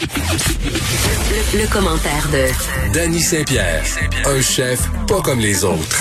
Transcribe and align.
Le, 0.00 1.60
le 1.60 1.72
commentaire 1.72 2.28
de 2.32 2.92
Danny 2.94 3.20
Saint-Pierre, 3.20 3.82
un 4.26 4.40
chef 4.40 4.88
pas 5.08 5.20
comme 5.22 5.40
les 5.40 5.64
autres. 5.64 5.98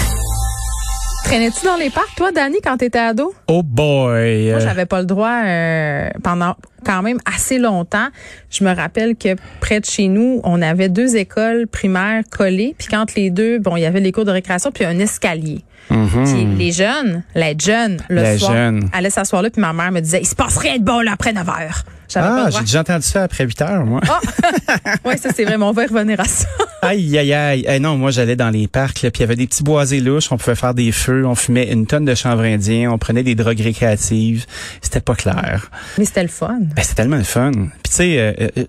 Traînais-tu 1.24 1.66
dans 1.66 1.78
les 1.78 1.90
parcs, 1.90 2.16
toi, 2.16 2.32
Danny, 2.32 2.58
quand 2.64 2.78
t'étais 2.78 3.00
ado? 3.00 3.34
Oh 3.48 3.64
boy! 3.64 4.52
Moi, 4.52 4.60
j'avais 4.60 4.86
pas 4.86 5.00
le 5.00 5.08
droit 5.08 5.42
euh, 5.44 6.10
pendant 6.24 6.56
quand 6.86 7.02
même 7.02 7.18
assez 7.26 7.58
longtemps. 7.58 8.08
Je 8.52 8.64
me 8.64 8.74
rappelle 8.74 9.16
que 9.16 9.36
près 9.60 9.80
de 9.80 9.86
chez 9.86 10.08
nous, 10.08 10.42
on 10.44 10.62
avait 10.62 10.90
deux 10.90 11.16
écoles 11.18 11.68
primaires 11.68 12.24
collées. 12.30 12.76
Puis 12.78 12.88
quand 12.90 13.16
les 13.16 13.32
deux, 13.32 13.58
bon, 13.58 13.78
il 13.78 13.82
y 13.82 13.86
avait 13.86 14.00
les 14.00 14.12
cours 14.12 14.26
de 14.26 14.32
récréation, 14.32 14.72
puis 14.72 14.86
un 14.86 15.00
escalier. 15.00 15.64
Puis 15.90 16.46
les 16.58 16.72
jeunes, 16.72 17.24
les 17.36 17.56
jeunes, 17.58 17.98
le 18.10 18.22
Les 18.22 18.38
soir, 18.38 18.52
jeunes. 18.54 18.90
allaient 18.94 19.10
s'asseoir 19.10 19.42
là, 19.42 19.50
puis 19.50 19.62
ma 19.62 19.74
mère 19.74 19.92
me 19.92 20.00
disait, 20.02 20.20
il 20.22 20.28
se 20.28 20.36
passe 20.36 20.58
rien 20.58 20.78
de 20.78 20.84
bon 20.84 21.00
là 21.02 21.12
après 21.14 21.34
9 21.34 21.48
heures. 21.48 21.84
J'avais 22.10 22.28
Ah, 22.30 22.50
j'ai 22.52 22.62
déjà 22.62 22.80
entendu 22.82 23.06
ça 23.06 23.24
après 23.24 23.44
8 23.46 23.62
heures, 23.64 23.86
moi. 23.86 24.00
Oui, 25.06 25.18
ça 25.18 25.30
c'est 25.36 25.44
vrai, 25.46 25.58
mais 25.58 25.66
on 25.66 25.72
va 25.72 25.84
y 25.84 25.88
revenir 25.88 26.20
à 26.20 26.26
ça. 26.26 26.48
Aïe, 26.82 27.18
aïe, 27.18 27.34
aïe. 27.34 27.66
Eh 27.68 27.80
non, 27.80 27.98
moi, 27.98 28.12
j'allais 28.12 28.36
dans 28.38 28.50
les 28.50 28.68
parcs, 28.68 29.02
là, 29.02 29.12
puis 29.12 29.20
il 29.20 29.22
y 29.22 29.26
avait 29.26 29.36
des 29.36 29.48
petits 29.48 29.64
boisés 29.64 30.00
louches, 30.00 30.32
on 30.32 30.38
pouvait 30.38 30.56
faire 30.56 30.74
des 30.74 30.92
feux, 30.94 31.26
on 31.26 31.36
fumait 31.36 31.72
une 31.72 31.86
tonne 31.86 32.06
de 32.06 32.16
chanvre 32.16 32.44
indien, 32.44 32.92
on 32.92 32.98
prenait 32.98 33.24
des 33.24 33.36
drogues 33.36 33.60
récréatives. 33.60 34.46
C'était 34.82 35.02
pas 35.02 35.16
clair. 35.16 35.70
Mais 35.98 36.06
c'était 36.06 36.22
le 36.24 36.30
fun. 36.30 36.60
Ben, 36.62 36.82
c'était 36.82 36.96
tellement 36.96 37.18
le 37.18 37.24
fun. 37.24 37.52
Puis 37.52 37.62
tu 37.90 37.92
sais, 37.92 38.20
euh, 38.20 38.48
euh, 38.58 38.64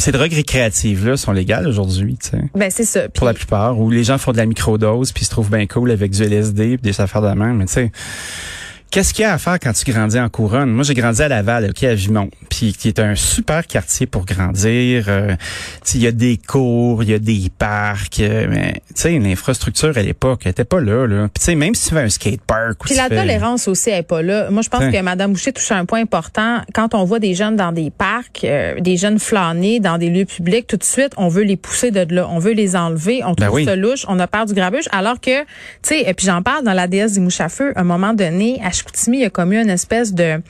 ces 0.00 0.12
drogues 0.12 0.32
récréatives-là 0.32 1.16
sont 1.16 1.32
légales 1.32 1.66
aujourd'hui, 1.66 2.16
tu 2.22 2.30
sais. 2.30 2.42
Ben 2.54 2.70
c'est 2.70 2.84
ça. 2.84 3.08
Pour 3.08 3.26
la 3.26 3.34
plupart, 3.34 3.78
où 3.78 3.90
les 3.90 4.04
gens 4.04 4.18
font 4.18 4.32
de 4.32 4.36
la 4.36 4.46
microdose, 4.46 5.12
puis 5.12 5.24
se 5.24 5.30
trouvent 5.30 5.50
bien 5.50 5.66
cool 5.66 5.90
avec 5.90 6.12
du 6.12 6.22
LSD, 6.22 6.78
puis 6.78 6.90
des 6.90 7.00
affaires 7.00 7.22
de 7.22 7.28
même. 7.28 7.56
Mais 7.56 7.66
tu 7.66 7.72
sais, 7.72 7.92
qu'est-ce 8.90 9.12
qu'il 9.14 9.22
y 9.22 9.26
a 9.26 9.32
à 9.32 9.38
faire 9.38 9.58
quand 9.60 9.72
tu 9.72 9.90
grandis 9.90 10.18
en 10.18 10.28
couronne? 10.28 10.70
Moi, 10.70 10.84
j'ai 10.84 10.94
grandi 10.94 11.22
à 11.22 11.28
Laval, 11.28 11.66
OK, 11.70 11.82
à 11.84 11.94
Vimont, 11.94 12.30
puis 12.48 12.72
qui 12.72 12.88
est 12.88 12.98
un 12.98 13.14
super 13.14 13.66
quartier 13.66 14.06
pour 14.06 14.24
grandir. 14.24 15.04
Euh, 15.08 15.32
tu 15.84 15.92
sais, 15.92 15.98
il 15.98 16.04
y 16.04 16.06
a 16.06 16.12
des 16.12 16.38
cours, 16.38 17.02
il 17.02 17.10
y 17.10 17.14
a 17.14 17.18
des 17.18 17.50
parcs, 17.58 18.20
euh, 18.20 18.46
mais 18.48 18.72
tu 18.88 19.02
sais, 19.02 19.18
l'infrastructure 19.18 19.96
à 19.96 20.02
l'époque, 20.02 20.42
elle 20.44 20.50
était 20.50 20.64
pas 20.64 20.80
là, 20.80 21.06
là. 21.06 21.28
Puis 21.32 21.40
tu 21.40 21.44
sais, 21.46 21.54
même 21.54 21.74
si 21.74 21.88
tu 21.88 21.94
fais 21.94 22.00
un 22.02 22.08
skatepark 22.08 22.82
ou 22.84 22.86
Puis 22.86 22.94
la 22.96 23.08
fais- 23.08 23.16
tolérance 23.16 23.68
aussi 23.68 23.90
est 23.90 24.02
pas 24.02 24.22
là. 24.22 24.50
Moi, 24.50 24.62
je 24.62 24.68
pense 24.68 24.84
que 24.84 25.00
Mme 25.02 25.32
Boucher 25.32 25.52
touche 25.52 25.70
à 25.72 25.76
un 25.76 25.84
point 25.84 26.00
important. 26.00 26.60
Quand 26.74 26.94
on 26.94 27.04
voit 27.04 27.18
des 27.18 27.34
jeunes 27.34 27.56
dans 27.56 27.72
des 27.72 27.90
parcs, 27.90 28.44
euh, 28.44 28.80
des 28.80 28.96
jeunes 28.96 29.18
flânés 29.18 29.80
dans 29.80 29.98
des 29.98 30.10
lieux 30.10 30.24
publics, 30.24 30.66
tout 30.66 30.76
de 30.76 30.84
suite, 30.84 31.12
on 31.16 31.28
veut 31.28 31.42
les 31.44 31.56
pousser 31.56 31.90
de 31.90 32.06
là. 32.14 32.28
On 32.30 32.38
veut 32.38 32.52
les 32.52 32.76
enlever. 32.76 33.22
On 33.24 33.32
Ben 33.32 33.46
trouve 33.46 33.56
oui. 33.56 33.64
ça 33.64 33.76
louche. 33.76 34.04
On 34.08 34.18
a 34.18 34.26
peur 34.26 34.46
du 34.46 34.54
grabuge. 34.54 34.84
Alors 34.92 35.20
que, 35.20 35.42
tu 35.42 35.46
sais, 35.82 36.00
et 36.06 36.14
puis 36.14 36.26
j'en 36.26 36.42
parle 36.42 36.64
dans 36.64 36.72
la 36.72 36.86
déesse 36.86 37.12
des 37.14 37.20
mouches 37.20 37.40
à 37.40 37.48
feu, 37.48 37.72
à 37.76 37.80
un 37.80 37.84
moment 37.84 38.14
donné, 38.14 38.60
à 38.64 38.70
Chicoutimi, 38.78 39.18
il 39.18 39.20
y 39.22 39.24
a 39.24 39.30
comme 39.30 39.52
eu 39.52 39.60
une 39.60 39.70
espèce 39.70 40.14
de 40.14 40.40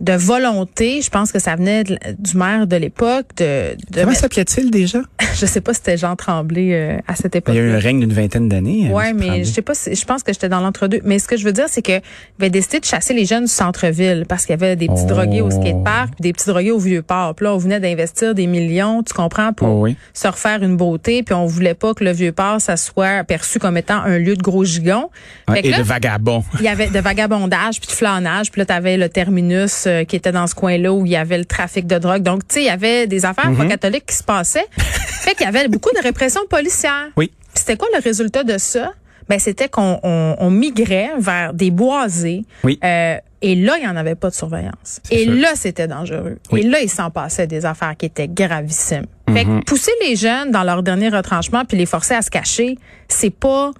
de 0.00 0.12
volonté, 0.12 1.00
je 1.02 1.08
pense 1.10 1.30
que 1.30 1.38
ça 1.38 1.54
venait 1.56 1.84
de- 1.84 1.98
du 2.18 2.36
maire 2.36 2.66
de 2.66 2.76
l'époque, 2.76 3.26
de, 3.36 3.74
de 3.74 3.76
Comment 3.94 4.08
mettre- 4.08 4.20
s'appelait-il 4.20 4.70
déjà? 4.70 4.98
je 5.36 5.46
sais 5.46 5.60
pas 5.60 5.72
si 5.72 5.78
c'était 5.84 5.96
Jean 5.96 6.16
Tremblay 6.16 6.70
euh, 6.74 6.98
à 7.06 7.14
cette 7.14 7.36
époque. 7.36 7.54
Il 7.54 7.58
y 7.58 7.60
a 7.60 7.66
eu 7.66 7.72
un 7.72 7.78
règne 7.78 8.00
d'une 8.00 8.12
vingtaine 8.12 8.48
d'années. 8.48 8.90
Ouais, 8.90 9.06
hein, 9.08 9.12
mais 9.14 9.26
Tremblay. 9.26 9.44
je 9.44 9.52
sais 9.52 9.62
pas 9.62 9.74
si, 9.74 9.94
je 9.94 10.04
pense 10.04 10.22
que 10.22 10.32
j'étais 10.32 10.48
dans 10.48 10.60
l'entre-deux. 10.60 11.00
Mais 11.04 11.18
ce 11.20 11.28
que 11.28 11.36
je 11.36 11.44
veux 11.44 11.52
dire, 11.52 11.66
c'est 11.68 11.82
que 11.82 12.00
avait 12.40 12.50
décidé 12.50 12.80
de 12.80 12.84
chasser 12.84 13.14
les 13.14 13.24
jeunes 13.24 13.44
du 13.44 13.50
centre-ville 13.50 14.24
parce 14.28 14.44
qu'il 14.46 14.52
y 14.52 14.54
avait 14.54 14.74
des 14.76 14.86
petits 14.88 15.02
Oh. 15.04 15.08
drogués 15.08 15.40
au 15.42 15.50
skatepark 15.50 16.08
puis 16.14 16.22
des 16.22 16.32
petits 16.32 16.48
drogués 16.48 16.70
au 16.72 16.78
Vieux-Port. 16.78 17.34
Puis 17.36 17.44
là, 17.44 17.54
on 17.54 17.58
venait 17.58 17.78
d'investir 17.80 18.34
des 18.34 18.46
millions, 18.46 19.02
tu 19.02 19.14
comprends, 19.14 19.52
pour 19.52 19.68
Oh 19.68 19.82
oui. 19.82 19.96
se 20.12 20.26
refaire 20.26 20.62
une 20.62 20.76
beauté. 20.76 21.22
Puis 21.22 21.34
on 21.34 21.46
voulait 21.46 21.74
pas 21.74 21.94
que 21.94 22.02
le 22.04 22.10
Vieux-Port, 22.12 22.60
ça 22.60 22.76
soit 22.76 23.22
perçu 23.24 23.58
comme 23.60 23.76
étant 23.76 23.98
un 24.02 24.18
lieu 24.18 24.34
de 24.36 24.42
gros 24.42 24.64
gigons. 24.64 25.10
Que 25.46 25.54
et 25.64 25.70
là, 25.70 25.78
de 25.78 25.82
vagabonds. 25.82 26.42
il 26.58 26.64
y 26.64 26.68
avait 26.68 26.88
de 26.88 26.98
vagabondage 26.98 27.80
puis 27.80 27.86
de 27.88 27.92
flânage 27.92 28.50
puis 28.50 28.60
là 28.60 28.66
t'avais 28.66 28.96
le 28.96 29.08
terminus 29.08 29.83
euh, 29.86 30.04
qui 30.04 30.16
était 30.16 30.32
dans 30.32 30.46
ce 30.46 30.54
coin-là 30.54 30.92
où 30.92 31.04
il 31.06 31.12
y 31.12 31.16
avait 31.16 31.38
le 31.38 31.44
trafic 31.44 31.86
de 31.86 31.98
drogue 31.98 32.22
donc 32.22 32.46
tu 32.48 32.54
sais 32.54 32.62
il 32.62 32.66
y 32.66 32.70
avait 32.70 33.06
des 33.06 33.24
affaires 33.24 33.50
Mhm. 33.50 33.56
pas 33.58 33.66
catholiques 33.66 34.06
qui 34.06 34.16
se 34.16 34.22
passaient 34.24 34.66
fait 34.76 35.34
qu'il 35.34 35.44
y 35.46 35.48
avait 35.48 35.68
beaucoup 35.68 35.90
de 35.96 36.02
répression 36.02 36.40
policière 36.48 37.08
Oui. 37.16 37.30
C'était 37.54 37.76
quoi 37.76 37.88
le 37.94 38.00
résultat 38.02 38.42
de 38.44 38.58
ça? 38.58 38.92
Ben 39.28 39.38
c'était 39.38 39.68
qu'on 39.68 40.00
on, 40.02 40.36
on 40.38 40.50
migrait 40.50 41.10
vers 41.18 41.54
des 41.54 41.70
boisés 41.70 42.44
Oui. 42.62 42.78
euh, 42.84 43.16
et 43.40 43.54
là 43.54 43.76
il 43.78 43.84
y 43.84 43.88
en 43.88 43.96
avait 43.96 44.14
pas 44.16 44.28
de 44.30 44.34
surveillance 44.34 45.00
et 45.10 45.24
sûr. 45.24 45.32
là 45.34 45.48
c'était 45.54 45.86
dangereux 45.88 46.38
Oui. 46.52 46.60
et 46.60 46.62
là 46.64 46.80
il 46.80 46.90
s'en 46.90 47.10
passait 47.10 47.46
des 47.46 47.64
affaires 47.64 47.94
qui 47.96 48.06
étaient 48.06 48.28
gravissimes 48.28 49.06
fait 49.32 49.44
Mhm. 49.44 49.60
que 49.60 49.64
pousser 49.64 49.92
les 50.06 50.16
jeunes 50.16 50.50
dans 50.50 50.62
leur 50.62 50.82
dernier 50.82 51.08
retranchement 51.08 51.64
puis 51.64 51.76
les 51.78 51.86
forcer 51.86 52.14
à 52.14 52.20
se 52.22 52.30
cacher 52.30 52.76
c'est 53.08 53.30
pas 53.34 53.70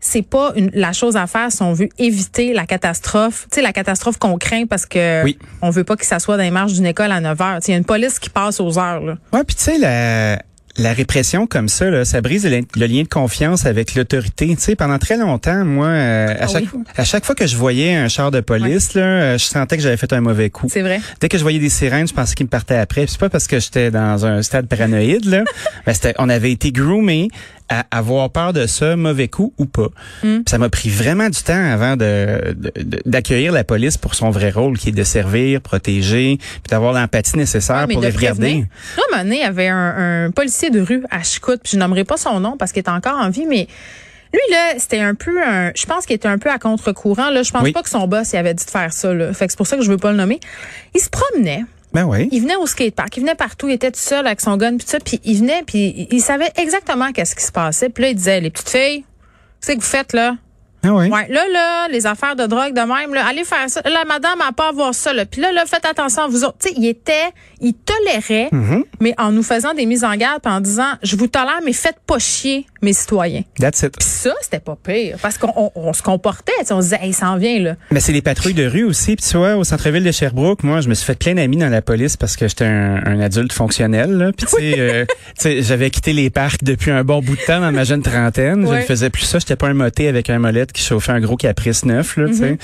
c'est 0.00 0.22
pas 0.22 0.52
une, 0.56 0.70
la 0.74 0.92
chose 0.92 1.16
à 1.16 1.26
faire 1.26 1.52
si 1.52 1.62
on 1.62 1.72
veut 1.72 1.88
éviter 1.98 2.52
la 2.54 2.66
catastrophe. 2.66 3.46
Tu 3.50 3.56
sais, 3.56 3.62
la 3.62 3.72
catastrophe 3.72 4.18
qu'on 4.18 4.38
craint 4.38 4.64
parce 4.66 4.86
que 4.86 5.22
Oui. 5.24 5.38
on 5.62 5.70
veut 5.70 5.84
pas 5.84 5.96
qu'il 5.96 6.06
s'assoie 6.06 6.36
dans 6.36 6.42
les 6.42 6.50
marches 6.50 6.72
d'une 6.72 6.86
école 6.86 7.12
à 7.12 7.20
9 7.20 7.40
heures. 7.40 7.58
Il 7.66 7.70
y 7.70 7.74
a 7.74 7.76
une 7.76 7.84
police 7.84 8.18
qui 8.18 8.30
passe 8.30 8.60
aux 8.60 8.78
heures. 8.78 9.00
Là. 9.02 9.16
Ouais, 9.32 9.44
puis 9.44 9.54
tu 9.56 9.62
sais 9.64 9.78
la 9.78 10.40
la 10.76 10.92
répression 10.92 11.48
comme 11.48 11.68
ça, 11.68 11.90
là, 11.90 12.04
ça 12.04 12.20
brise 12.20 12.46
le, 12.46 12.60
le 12.76 12.86
lien 12.86 13.02
de 13.02 13.08
confiance 13.08 13.66
avec 13.66 13.96
l'autorité. 13.96 14.46
Tu 14.54 14.62
sais, 14.62 14.76
pendant 14.76 14.98
très 14.98 15.16
longtemps, 15.16 15.64
moi, 15.64 15.88
euh, 15.88 16.28
à 16.28 16.44
Ah 16.44 16.46
chaque 16.46 16.64
oui. 16.72 16.84
à 16.96 17.04
chaque 17.04 17.24
fois 17.26 17.34
que 17.34 17.46
je 17.46 17.56
voyais 17.56 17.96
un 17.96 18.06
char 18.08 18.30
de 18.30 18.40
police, 18.40 18.94
là, 18.94 19.36
je 19.36 19.44
sentais 19.44 19.76
que 19.76 19.82
j'avais 19.82 19.96
fait 19.96 20.12
un 20.12 20.20
mauvais 20.20 20.48
coup. 20.48 20.68
C'est 20.70 20.80
vrai. 20.82 21.00
Dès 21.20 21.28
que 21.28 21.36
je 21.36 21.42
voyais 21.42 21.58
des 21.58 21.68
sirènes, 21.68 22.06
je 22.06 22.14
pensais 22.14 22.34
qu'ils 22.36 22.46
me 22.46 22.50
partaient 22.50 22.76
après. 22.78 23.06
C'est 23.08 23.18
pas 23.18 23.28
parce 23.28 23.48
que 23.48 23.58
j'étais 23.58 23.90
dans 23.90 24.24
un 24.24 24.42
stade 24.42 24.68
paranoïde, 24.68 25.24
là. 25.26 25.42
mais 25.88 25.92
c'était, 25.94 26.14
on 26.18 26.28
avait 26.28 26.52
été 26.52 26.70
groomés 26.70 27.28
à 27.70 27.86
avoir 27.96 28.28
peur 28.30 28.52
de 28.52 28.66
ça, 28.66 28.96
mauvais 28.96 29.28
coup 29.28 29.54
ou 29.56 29.64
pas. 29.64 29.86
Hmm. 30.24 30.40
Ça 30.46 30.58
m'a 30.58 30.68
pris 30.68 30.88
vraiment 30.90 31.28
du 31.30 31.40
temps 31.42 31.72
avant 31.72 31.96
de, 31.96 32.54
d'accueillir 33.06 33.52
la 33.52 33.64
police 33.64 33.96
pour 33.96 34.14
son 34.14 34.30
vrai 34.30 34.50
rôle, 34.50 34.76
qui 34.76 34.88
est 34.88 34.92
de 34.92 35.04
servir, 35.04 35.60
protéger, 35.60 36.36
puis 36.38 36.60
d'avoir 36.68 36.92
l'empathie 36.92 37.36
nécessaire 37.36 37.86
Ouais, 37.86 37.94
pour 37.94 38.02
les 38.02 38.10
regarder. 38.10 38.40
prévenir. 38.40 38.66
Là, 38.96 39.02
un 39.08 39.10
moment 39.12 39.22
donné, 39.24 39.36
il 39.36 39.42
y 39.42 39.44
avait 39.44 39.68
un, 39.68 40.24
un 40.26 40.30
policier 40.32 40.70
de 40.70 40.80
rue 40.80 41.04
à 41.10 41.22
Chicoute, 41.22 41.60
puis 41.62 41.72
je 41.74 41.78
nommerai 41.78 42.04
pas 42.04 42.16
son 42.16 42.40
nom 42.40 42.56
parce 42.58 42.72
qu'il 42.72 42.82
est 42.82 42.90
encore 42.90 43.16
en 43.18 43.30
vie, 43.30 43.46
mais 43.46 43.68
lui, 44.32 44.40
là, 44.50 44.74
c'était 44.78 45.00
un 45.00 45.14
peu 45.14 45.42
un, 45.42 45.72
je 45.74 45.86
pense 45.86 46.06
qu'il 46.06 46.14
était 46.16 46.28
un 46.28 46.38
peu 46.38 46.50
à 46.50 46.58
contre-courant, 46.58 47.30
là. 47.30 47.42
Je 47.42 47.50
pense 47.52 47.62
Oui. 47.62 47.72
pas 47.72 47.82
que 47.82 47.88
son 47.90 48.06
boss, 48.08 48.32
il 48.32 48.36
avait 48.36 48.54
dit 48.54 48.64
de 48.64 48.70
faire 48.70 48.92
ça, 48.92 49.12
là. 49.14 49.32
Fait 49.32 49.46
que 49.46 49.52
c'est 49.52 49.56
pour 49.56 49.66
ça 49.66 49.76
que 49.76 49.82
je 49.82 49.90
veux 49.90 49.96
pas 49.96 50.10
le 50.10 50.16
nommer. 50.16 50.40
Il 50.94 51.00
se 51.00 51.08
promenait. 51.10 51.64
Ben 51.92 52.04
oui. 52.04 52.28
Il 52.30 52.42
venait 52.42 52.56
au 52.56 52.66
skatepark, 52.66 53.16
il 53.16 53.20
venait 53.20 53.34
partout, 53.34 53.68
il 53.68 53.74
était 53.74 53.90
tout 53.90 53.98
seul 53.98 54.26
avec 54.26 54.40
son 54.40 54.56
gun 54.56 54.76
puis 54.76 54.86
ça, 54.86 55.00
puis 55.00 55.20
il 55.24 55.38
venait 55.38 55.62
puis 55.66 56.06
il 56.10 56.20
savait 56.20 56.50
exactement 56.56 57.10
qu'est-ce 57.12 57.34
qui 57.34 57.44
se 57.44 57.52
passait. 57.52 57.88
Puis 57.88 58.02
là 58.02 58.10
il 58.10 58.14
disait 58.14 58.40
les 58.40 58.50
petites 58.50 58.70
filles, 58.70 59.04
qu'est-ce 59.60 59.72
que 59.72 59.80
vous 59.80 59.86
faites 59.86 60.12
là? 60.12 60.36
Ah 60.82 60.92
oui. 60.94 61.08
Ouais, 61.10 61.26
là 61.28 61.44
là, 61.52 61.88
les 61.88 62.06
affaires 62.06 62.36
de 62.36 62.46
drogue 62.46 62.74
de 62.74 62.80
même 62.80 63.14
là, 63.14 63.26
allez 63.28 63.44
faire 63.44 63.68
ça. 63.68 63.82
La 63.84 64.04
madame 64.06 64.40
a 64.40 64.52
pas 64.52 64.68
à 64.68 64.72
voir 64.72 64.94
ça 64.94 65.12
là. 65.12 65.26
Puis 65.26 65.40
là 65.40 65.52
là, 65.52 65.64
faites 65.66 65.84
attention 65.84 66.22
à 66.22 66.28
vous 66.28 66.44
autres. 66.44 66.56
Tu 66.60 66.68
sais, 66.68 66.74
il 66.76 66.86
était 66.86 67.30
il 67.60 67.74
tolérait 67.74 68.48
Mm-hmm. 68.52 68.84
mais 69.00 69.14
en 69.18 69.32
nous 69.32 69.42
faisant 69.42 69.74
des 69.74 69.86
mises 69.86 70.02
en 70.04 70.14
garde 70.16 70.40
en 70.46 70.60
disant 70.60 70.92
je 71.02 71.14
vous 71.16 71.26
tolère 71.26 71.60
mais 71.64 71.72
faites 71.72 71.98
pas 72.06 72.18
chier 72.18 72.66
mes 72.82 72.92
citoyens. 72.92 73.42
That's 73.58 73.82
it. 73.82 73.96
Puis 73.98 74.08
ça, 74.08 74.32
c'était 74.40 74.60
pas 74.60 74.76
pire 74.82 75.18
parce 75.20 75.36
qu'on 75.38 75.52
on, 75.56 75.70
on 75.74 75.92
se 75.92 76.02
comportait, 76.02 76.52
on 76.70 76.80
se 76.80 76.86
disait 76.86 76.98
hey, 77.02 77.10
il 77.10 77.14
s'en 77.14 77.36
vient 77.36 77.58
là. 77.60 77.76
Mais 77.90 78.00
c'est 78.00 78.12
les 78.12 78.22
patrouilles 78.22 78.54
de 78.54 78.66
rue 78.66 78.84
aussi. 78.84 79.16
Puis 79.16 79.26
tu 79.28 79.36
vois, 79.36 79.56
au 79.56 79.64
centre-ville 79.64 80.04
de 80.04 80.12
Sherbrooke, 80.12 80.62
moi, 80.62 80.80
je 80.80 80.88
me 80.88 80.94
suis 80.94 81.04
fait 81.04 81.18
plein 81.18 81.34
d'amis 81.34 81.56
dans 81.58 81.68
la 81.68 81.82
police 81.82 82.16
parce 82.16 82.36
que 82.36 82.48
j'étais 82.48 82.64
un, 82.64 83.00
un 83.04 83.20
adulte 83.20 83.52
fonctionnel. 83.52 84.10
Là. 84.12 84.32
Puis 84.32 84.46
tu 84.46 84.56
sais, 84.56 84.74
euh, 84.78 85.04
sais, 85.36 85.62
j'avais 85.62 85.90
quitté 85.90 86.12
les 86.12 86.30
parcs 86.30 86.64
depuis 86.64 86.90
un 86.90 87.04
bon 87.04 87.20
bout 87.20 87.36
de 87.36 87.42
temps 87.42 87.60
dans 87.60 87.72
ma 87.72 87.84
jeune 87.84 88.02
trentaine. 88.02 88.66
Je 88.66 88.74
ne 88.74 88.80
faisais 88.80 89.10
plus 89.10 89.22
ça. 89.22 89.38
J'étais 89.38 89.56
pas 89.56 89.68
un 89.68 89.74
moté 89.74 90.08
avec 90.08 90.30
un 90.30 90.38
qui 90.72 90.82
chauffait 90.82 91.12
un 91.12 91.20
gros 91.20 91.36
caprice 91.36 91.84
neuf. 91.84 92.16
Là, 92.16 92.26
tu 92.28 92.34
sais. 92.34 92.58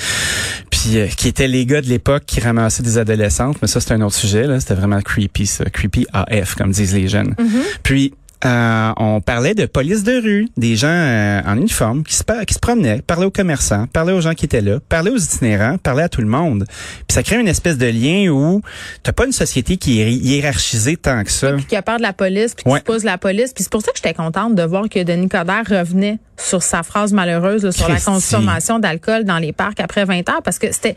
Puis 0.71 0.99
euh, 0.99 1.07
qui 1.07 1.29
étaient 1.29 1.49
les 1.49 1.67
gars 1.67 1.81
de 1.81 1.87
l'époque 1.87 2.25
qui 2.27 2.41
ramassaient 2.41 2.83
des 2.83 2.99
adolescentes. 2.99 3.59
Mais 3.63 3.69
ça, 3.69 3.81
c'est 3.81 3.93
un 3.93 4.01
autre 4.01 4.15
sujet. 4.15 4.47
Là. 4.47 4.61
C'était 4.61 4.75
vraiment 4.75 5.01
creepy, 5.01 5.47
ça. 5.47 5.65
Creepy 5.67 6.07
AF, 6.13 6.55
comme 6.55 6.73
disent 6.73 6.95
les 6.95 7.09
jeunes. 7.09 7.35
Puis 7.83 8.13
euh, 8.47 8.93
on 8.97 9.21
parlait 9.21 9.55
de 9.55 9.67
police 9.67 10.03
de 10.05 10.13
rue, 10.23 10.49
des 10.57 10.77
gens 10.77 10.87
euh, 10.89 11.41
en 11.45 11.57
uniforme 11.57 12.05
qui 12.05 12.15
se, 12.15 12.25
par- 12.25 12.47
qui 12.47 12.55
se 12.55 12.59
promenaient, 12.59 13.03
parlaient 13.03 13.27
aux 13.27 13.31
commerçants, 13.31 13.87
parlaient 13.93 14.13
aux 14.13 14.21
gens 14.21 14.35
qui 14.35 14.45
étaient 14.45 14.61
là, 14.61 14.79
parlaient 14.89 15.11
aux 15.11 15.19
itinérants, 15.19 15.77
parlaient 15.79 16.05
à 16.05 16.09
tout 16.09 16.21
le 16.23 16.27
monde. 16.29 16.65
Puis 16.69 17.15
ça 17.15 17.23
crée 17.23 17.39
une 17.41 17.49
espèce 17.49 17.77
de 17.77 17.87
lien 17.87 18.31
où 18.31 18.63
t'as 19.03 19.13
pas 19.13 19.27
une 19.27 19.33
société 19.33 19.77
qui 19.77 20.01
est 20.01 20.13
hi- 20.13 20.19
hiérarchisée 20.37 20.97
tant 20.97 21.23
que 21.25 21.31
ça. 21.31 21.53
puis 21.55 21.65
qui 21.67 21.77
a 21.77 21.83
peur 21.83 21.97
de 21.99 22.03
la 22.03 22.13
police, 22.13 22.55
puis 22.55 22.65
qui 22.65 22.71
Ouais. 22.71 22.79
se 22.79 22.85
pose 22.85 23.05
la 23.05 23.19
police. 23.19 23.53
Puis 23.53 23.65
c'est 23.65 23.73
pour 23.73 23.83
ça 23.83 23.91
que 23.93 23.97
j'étais 23.99 24.15
contente 24.15 24.55
de 24.55 24.63
voir 24.63 24.89
que 24.89 25.03
Denis 25.03 25.29
Coderre 25.29 25.65
revenait 25.69 26.19
sur 26.39 26.63
sa 26.63 26.83
phrase 26.83 27.13
malheureuse 27.13 27.65
là, 27.65 27.73
sur 27.73 27.89
la 27.89 27.99
consommation 28.01 28.79
d'alcool 28.79 29.25
dans 29.25 29.39
les 29.39 29.53
parcs 29.53 29.81
après 29.81 30.05
20 30.05 30.29
heures, 30.29 30.43
parce 30.43 30.59
que 30.59 30.71
c'était 30.73 30.95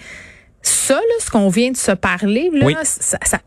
ça, 0.62 0.96
là, 0.96 1.00
ce 1.20 1.30
qu'on 1.32 1.50
vient 1.50 1.72
de 1.72 1.78
se 1.78 1.92
parler, 1.94 2.50
là, 2.54 2.66
Oui. 2.66 2.76
ça- 2.84 3.18
ça- 3.24 3.40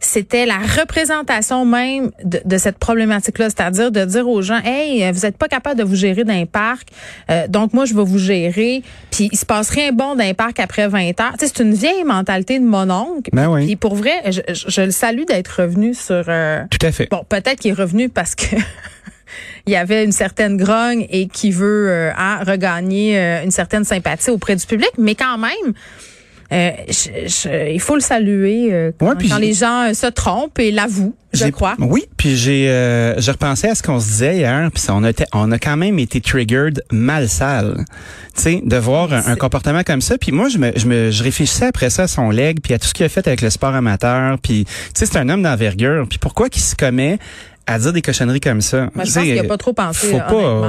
c'était 0.00 0.46
la 0.46 0.58
représentation 0.58 1.64
même 1.64 2.12
de, 2.22 2.40
de 2.44 2.58
cette 2.58 2.78
problématique-là, 2.78 3.46
c'est-à-dire 3.50 3.90
de 3.90 4.04
dire 4.04 4.28
aux 4.28 4.42
gens, 4.42 4.60
hey, 4.64 5.10
vous 5.10 5.26
êtes 5.26 5.36
pas 5.36 5.48
capable 5.48 5.76
de 5.78 5.84
vous 5.84 5.96
gérer 5.96 6.22
dans 6.24 6.32
un 6.34 6.46
parc, 6.46 6.88
euh, 7.30 7.48
donc 7.48 7.72
moi 7.72 7.84
je 7.84 7.94
vais 7.94 8.04
vous 8.04 8.18
gérer, 8.18 8.82
puis 9.10 9.28
il 9.32 9.36
se 9.36 9.44
passe 9.44 9.70
rien 9.70 9.90
bon 9.92 10.14
dans 10.14 10.24
un 10.24 10.34
parc 10.34 10.60
après 10.60 10.86
20 10.86 11.20
heures. 11.20 11.32
Tu 11.38 11.46
sais, 11.46 11.52
c'est 11.54 11.62
une 11.64 11.74
vieille 11.74 12.04
mentalité 12.04 12.58
de 12.60 12.64
mon 12.64 12.88
oncle. 12.90 13.30
Ben 13.32 13.48
oui. 13.48 13.66
Puis 13.66 13.76
pour 13.76 13.96
vrai, 13.96 14.12
je, 14.30 14.40
je- 14.52 14.68
je 14.70 14.80
le 14.82 14.90
salue 14.92 15.24
d'être 15.26 15.62
revenu 15.62 15.94
sur. 15.94 16.24
euh, 16.28 16.62
Tout 16.70 16.86
à 16.86 16.92
fait. 16.92 17.08
Bon, 17.10 17.24
peut-être 17.28 17.58
qu'il 17.60 17.72
est 17.72 17.74
revenu 17.74 18.08
parce 18.08 18.34
que 18.36 18.54
il 19.66 19.72
y 19.72 19.76
avait 19.76 20.04
une 20.04 20.12
certaine 20.12 20.56
grogne 20.56 21.06
et 21.10 21.26
qui 21.28 21.50
veut 21.50 21.88
euh, 21.90 22.10
hein, 22.16 22.38
regagner 22.46 23.18
euh, 23.18 23.42
une 23.44 23.50
certaine 23.50 23.84
sympathie 23.84 24.30
auprès 24.30 24.56
du 24.56 24.64
public, 24.64 24.90
mais 24.96 25.14
quand 25.14 25.38
même, 25.38 25.74
Euh, 26.50 26.70
je- 26.88 27.28
je- 27.28 27.72
il 27.74 27.80
faut 27.80 27.94
le 27.94 28.00
saluer 28.00 28.72
euh, 28.72 28.90
quand, 28.98 29.08
Ouais, 29.08 29.14
puis 29.18 29.28
quand 29.28 29.36
les 29.38 29.52
gens 29.52 29.90
euh, 29.90 29.92
se 29.92 30.06
trompent 30.06 30.58
et 30.58 30.70
l'avouent, 30.70 31.14
je 31.34 31.46
crois. 31.48 31.74
Oui, 31.78 32.06
puis 32.16 32.36
j'ai 32.38 32.70
euh, 32.70 33.20
je 33.20 33.30
repensais 33.30 33.68
à 33.68 33.74
ce 33.74 33.82
qu'on 33.82 34.00
se 34.00 34.06
disait 34.06 34.36
hier, 34.38 34.70
puis 34.72 34.82
on 34.88 35.04
a 35.04 35.10
on 35.34 35.52
a 35.52 35.58
quand 35.58 35.76
même 35.76 35.98
été 35.98 36.22
triggered 36.22 36.82
mal 36.90 37.28
sale. 37.28 37.84
Tu 38.34 38.42
sais, 38.42 38.62
de 38.64 38.76
voir 38.78 39.12
un, 39.12 39.26
un 39.26 39.36
comportement 39.36 39.82
comme 39.82 40.00
ça, 40.00 40.16
puis 40.16 40.32
moi 40.32 40.48
je 40.48 40.56
me 40.56 40.72
je 40.74 40.86
me 40.86 41.10
je 41.10 41.22
réfléchissais 41.22 41.66
après 41.66 41.90
ça 41.90 42.04
à 42.04 42.08
son 42.08 42.30
leg, 42.30 42.60
puis 42.62 42.72
à 42.72 42.78
tout 42.78 42.86
ce 42.88 42.94
qu'il 42.94 43.04
a 43.04 43.10
fait 43.10 43.26
avec 43.26 43.42
le 43.42 43.50
sport 43.50 43.74
amateur, 43.74 44.38
puis 44.38 44.64
tu 44.64 44.72
sais 44.94 45.04
c'est 45.04 45.18
un 45.18 45.28
homme 45.28 45.42
d'envergure, 45.42 46.06
puis 46.08 46.18
pourquoi 46.18 46.48
qu'il 46.48 46.62
se 46.62 46.74
commet 46.74 47.18
à 47.68 47.78
dire 47.78 47.92
des 47.92 48.02
cochonneries 48.02 48.40
comme 48.40 48.60
ça. 48.60 48.88
Moi, 48.94 49.04
je 49.04 49.12
pense 49.12 49.22
qu'il 49.22 49.38
a 49.38 49.44
pas 49.44 49.56
trop 49.56 49.72
pensé, 49.72 50.08
Faut 50.08 50.18
pas, 50.18 50.28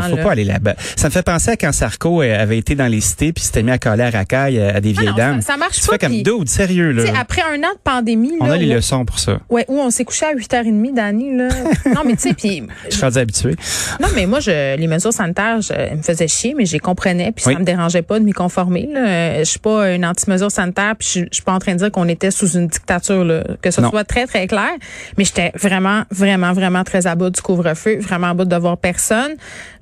faut 0.10 0.16
là. 0.18 0.24
pas 0.24 0.32
aller 0.32 0.44
là-bas. 0.44 0.76
Ça 0.96 1.08
me 1.08 1.12
fait 1.12 1.24
penser 1.24 1.52
à 1.52 1.56
quand 1.58 1.72
Sarko 1.72 2.22
euh, 2.22 2.40
avait 2.42 2.58
été 2.58 2.76
dans 2.76 2.88
les 2.88 3.02
cités 3.02 3.34
puis 3.34 3.44
s'était 3.44 3.64
mis 3.64 3.72
à 3.72 3.78
coller 3.78 4.04
à 4.04 4.10
racaille 4.10 4.60
à, 4.62 4.76
à 4.76 4.82
des 4.82 4.94
Ah 4.98 5.02
vieilles 5.02 5.10
non, 5.12 5.16
dames. 5.18 5.42
ça- 5.42 5.54
ça 5.54 5.58
marche 5.58 5.80
Tu 5.80 5.88
pas, 5.88 5.94
fais 5.94 5.98
comme 6.00 6.22
dude, 6.22 6.50
sérieux 6.50 6.92
là. 6.92 7.04
Après 7.20 7.42
un 7.42 7.58
an 7.64 7.72
de 7.74 7.80
pandémie, 7.84 8.34
On 8.40 8.46
là, 8.48 8.54
a 8.54 8.58
les 8.58 8.70
où- 8.70 8.74
leçons 8.76 9.06
pour 9.06 9.18
ça. 9.20 9.40
Ouais, 9.50 9.66
où 9.68 9.80
on 9.80 9.90
s'est 9.90 10.06
couché 10.06 10.26
à 10.26 10.34
8h30, 10.34 10.94
Dani, 10.94 11.36
là. 11.38 11.48
non, 11.96 12.02
mais 12.06 12.14
tu 12.16 12.30
sais, 12.30 12.34
puis 12.34 12.64
Je 12.90 12.96
suis 12.96 13.02
rendu 13.04 13.18
habitué. 13.18 13.56
Non, 14.02 14.08
mais 14.16 14.26
moi, 14.26 14.40
je, 14.40 14.76
les 14.76 14.88
mesures 14.88 15.14
sanitaires, 15.14 15.62
je, 15.62 15.74
elles 15.74 15.98
me 15.98 16.02
faisaient 16.04 16.28
chier, 16.28 16.54
mais 16.58 16.66
je 16.66 16.74
les 16.74 16.80
comprenais, 16.80 17.32
puis 17.32 17.46
Oui. 17.48 17.54
ça 17.54 17.60
me 17.60 17.66
dérangeait 17.66 18.02
pas 18.02 18.20
de 18.20 18.26
m'y 18.26 18.34
conformer. 18.34 18.90
Là. 18.94 19.00
Euh, 19.08 19.40
Je 19.40 19.44
suis 19.46 19.60
pas 19.60 19.92
une 19.94 20.06
anti-mesure 20.06 20.52
sanitaire, 20.52 20.96
puis 20.98 21.08
je, 21.12 21.20
je 21.22 21.26
suis 21.32 21.44
pas 21.44 21.54
en 21.54 21.60
train 21.60 21.74
de 21.74 21.78
dire 21.80 21.92
qu'on 21.92 22.08
était 22.08 22.32
sous 22.32 22.52
une 22.58 22.68
dictature, 22.68 23.24
là, 23.24 23.44
que 23.62 23.72
ce 23.72 23.80
Non. 23.82 23.90
soit 23.90 24.04
très, 24.04 24.28
très 24.28 24.48
clair. 24.48 24.70
Mais 25.18 25.24
j'étais 25.24 25.52
vraiment, 25.56 26.04
vraiment, 26.12 26.54
vraiment 26.54 26.84
très 26.90 27.08
à 27.08 27.16
bout 27.16 27.30
du 27.30 27.42
couvre-feu, 27.42 28.00
vraiment 28.00 28.28
à 28.28 28.34
bout 28.34 28.46
de 28.46 28.56
voir 28.56 28.78
personne. 28.78 29.34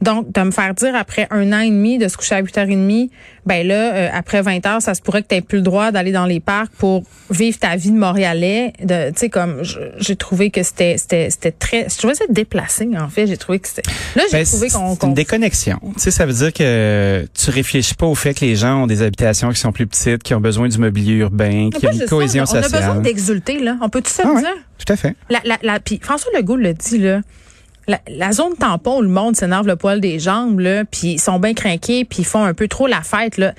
Donc, 0.02 0.32
de 0.32 0.42
me 0.42 0.52
faire 0.52 0.74
dire 0.74 0.94
après 0.96 1.28
un 1.32 1.54
an 1.54 1.60
et 1.60 1.70
demi 1.70 1.98
de 1.98 2.08
se 2.08 2.18
coucher 2.18 2.36
à 2.36 2.42
8h30, 2.42 3.10
ben 3.46 3.66
là, 3.66 3.94
euh, 3.96 4.10
après 4.14 4.42
20 4.42 4.66
heures, 4.66 4.82
ça 4.82 4.94
se 4.94 5.02
pourrait 5.02 5.24
que 5.24 5.34
tu 5.34 5.42
plus 5.42 5.58
le 5.60 5.64
droit 5.64 5.92
d'aller 5.92 6.12
dans 6.12 6.26
les 6.26 6.40
parcs 6.42 6.72
pour 6.78 7.04
vivre 7.30 7.58
ta 7.58 7.76
vie 7.78 7.92
de 7.92 7.98
Montréalais. 7.98 8.74
De, 8.84 9.10
tu 9.12 9.20
sais, 9.20 9.30
comme 9.30 9.62
j'ai 9.98 10.16
trouvé 10.18 10.50
que 10.52 10.64
c'était, 10.64 10.98
c'était, 10.98 11.30
c'était 11.30 11.52
très, 11.52 11.88
je 11.90 11.98
trouvais 11.98 12.14
ça 12.16 12.26
déplacé, 12.30 12.90
en 13.00 13.08
fait. 13.08 13.26
J'ai 13.26 13.38
trouvé 13.38 13.60
que 13.60 13.68
c'était, 13.70 13.84
là, 14.16 14.24
j'ai 14.30 14.38
Ben, 14.40 14.46
trouvé 14.46 14.70
qu'on, 14.70 14.96
c'est 15.00 15.08
une 15.08 15.14
déconnexion. 15.14 15.80
Tu 15.96 16.02
sais, 16.02 16.12
ça 16.12 16.26
veut 16.26 16.34
dire 16.34 16.52
que 16.52 17.26
tu 17.34 17.50
réfléchis 17.52 17.96
pas 17.96 18.06
au 18.06 18.16
fait 18.16 18.34
que 18.34 18.44
les 18.44 18.56
gens 18.58 18.84
ont 18.84 18.88
des 18.88 19.02
habitations 19.02 19.50
qui 19.52 19.60
sont 19.60 19.72
plus 19.72 19.88
petites, 19.88 20.24
qui 20.24 20.34
ont 20.34 20.42
besoin 20.42 20.68
du 20.68 20.78
mobilier 20.78 21.14
urbain, 21.14 21.70
qui 21.74 21.88
ont 21.88 21.92
une 21.92 22.06
cohésion 22.06 22.46
ça, 22.46 22.56
on 22.56 22.60
a- 22.60 22.64
sociale. 22.64 22.82
On 22.82 22.86
a 22.86 22.88
besoin 22.90 23.02
d'exulter, 23.04 23.60
là. 23.60 23.78
On 23.82 23.88
peut 23.90 24.02
tout 24.02 24.12
ça 24.12 24.24
Ah 24.26 24.32
ouais, 24.34 24.42
dire? 24.42 24.50
Tout 24.78 24.92
à 24.92 24.96
fait. 24.96 25.16
La, 25.30 25.40
la, 25.44 25.58
la, 25.64 25.80
puis 25.80 26.00
François 26.02 26.32
Legault 26.36 26.56
le 26.58 26.74
dit, 26.74 26.98
là. 26.98 27.22
La, 27.88 28.00
la 28.10 28.34
zone 28.34 28.54
tampon 28.60 29.00
où 29.00 29.02
le 29.02 29.08
monde 29.08 29.36
s'énerve 29.38 29.66
le 29.66 29.78
poil 29.78 30.02
des 30.02 30.20
jambes, 30.20 30.60
là, 30.60 30.84
puis 30.84 31.14
ils 31.14 31.20
sont 31.22 31.40
bien 31.40 31.54
craqués, 31.54 32.04
puis 32.04 32.20
ils 32.20 32.26
font 32.26 32.44
un 32.44 32.54
peu 32.54 32.68
trop 32.68 32.86
la 32.88 33.02
fête, 33.02 33.38
là. 33.38 33.54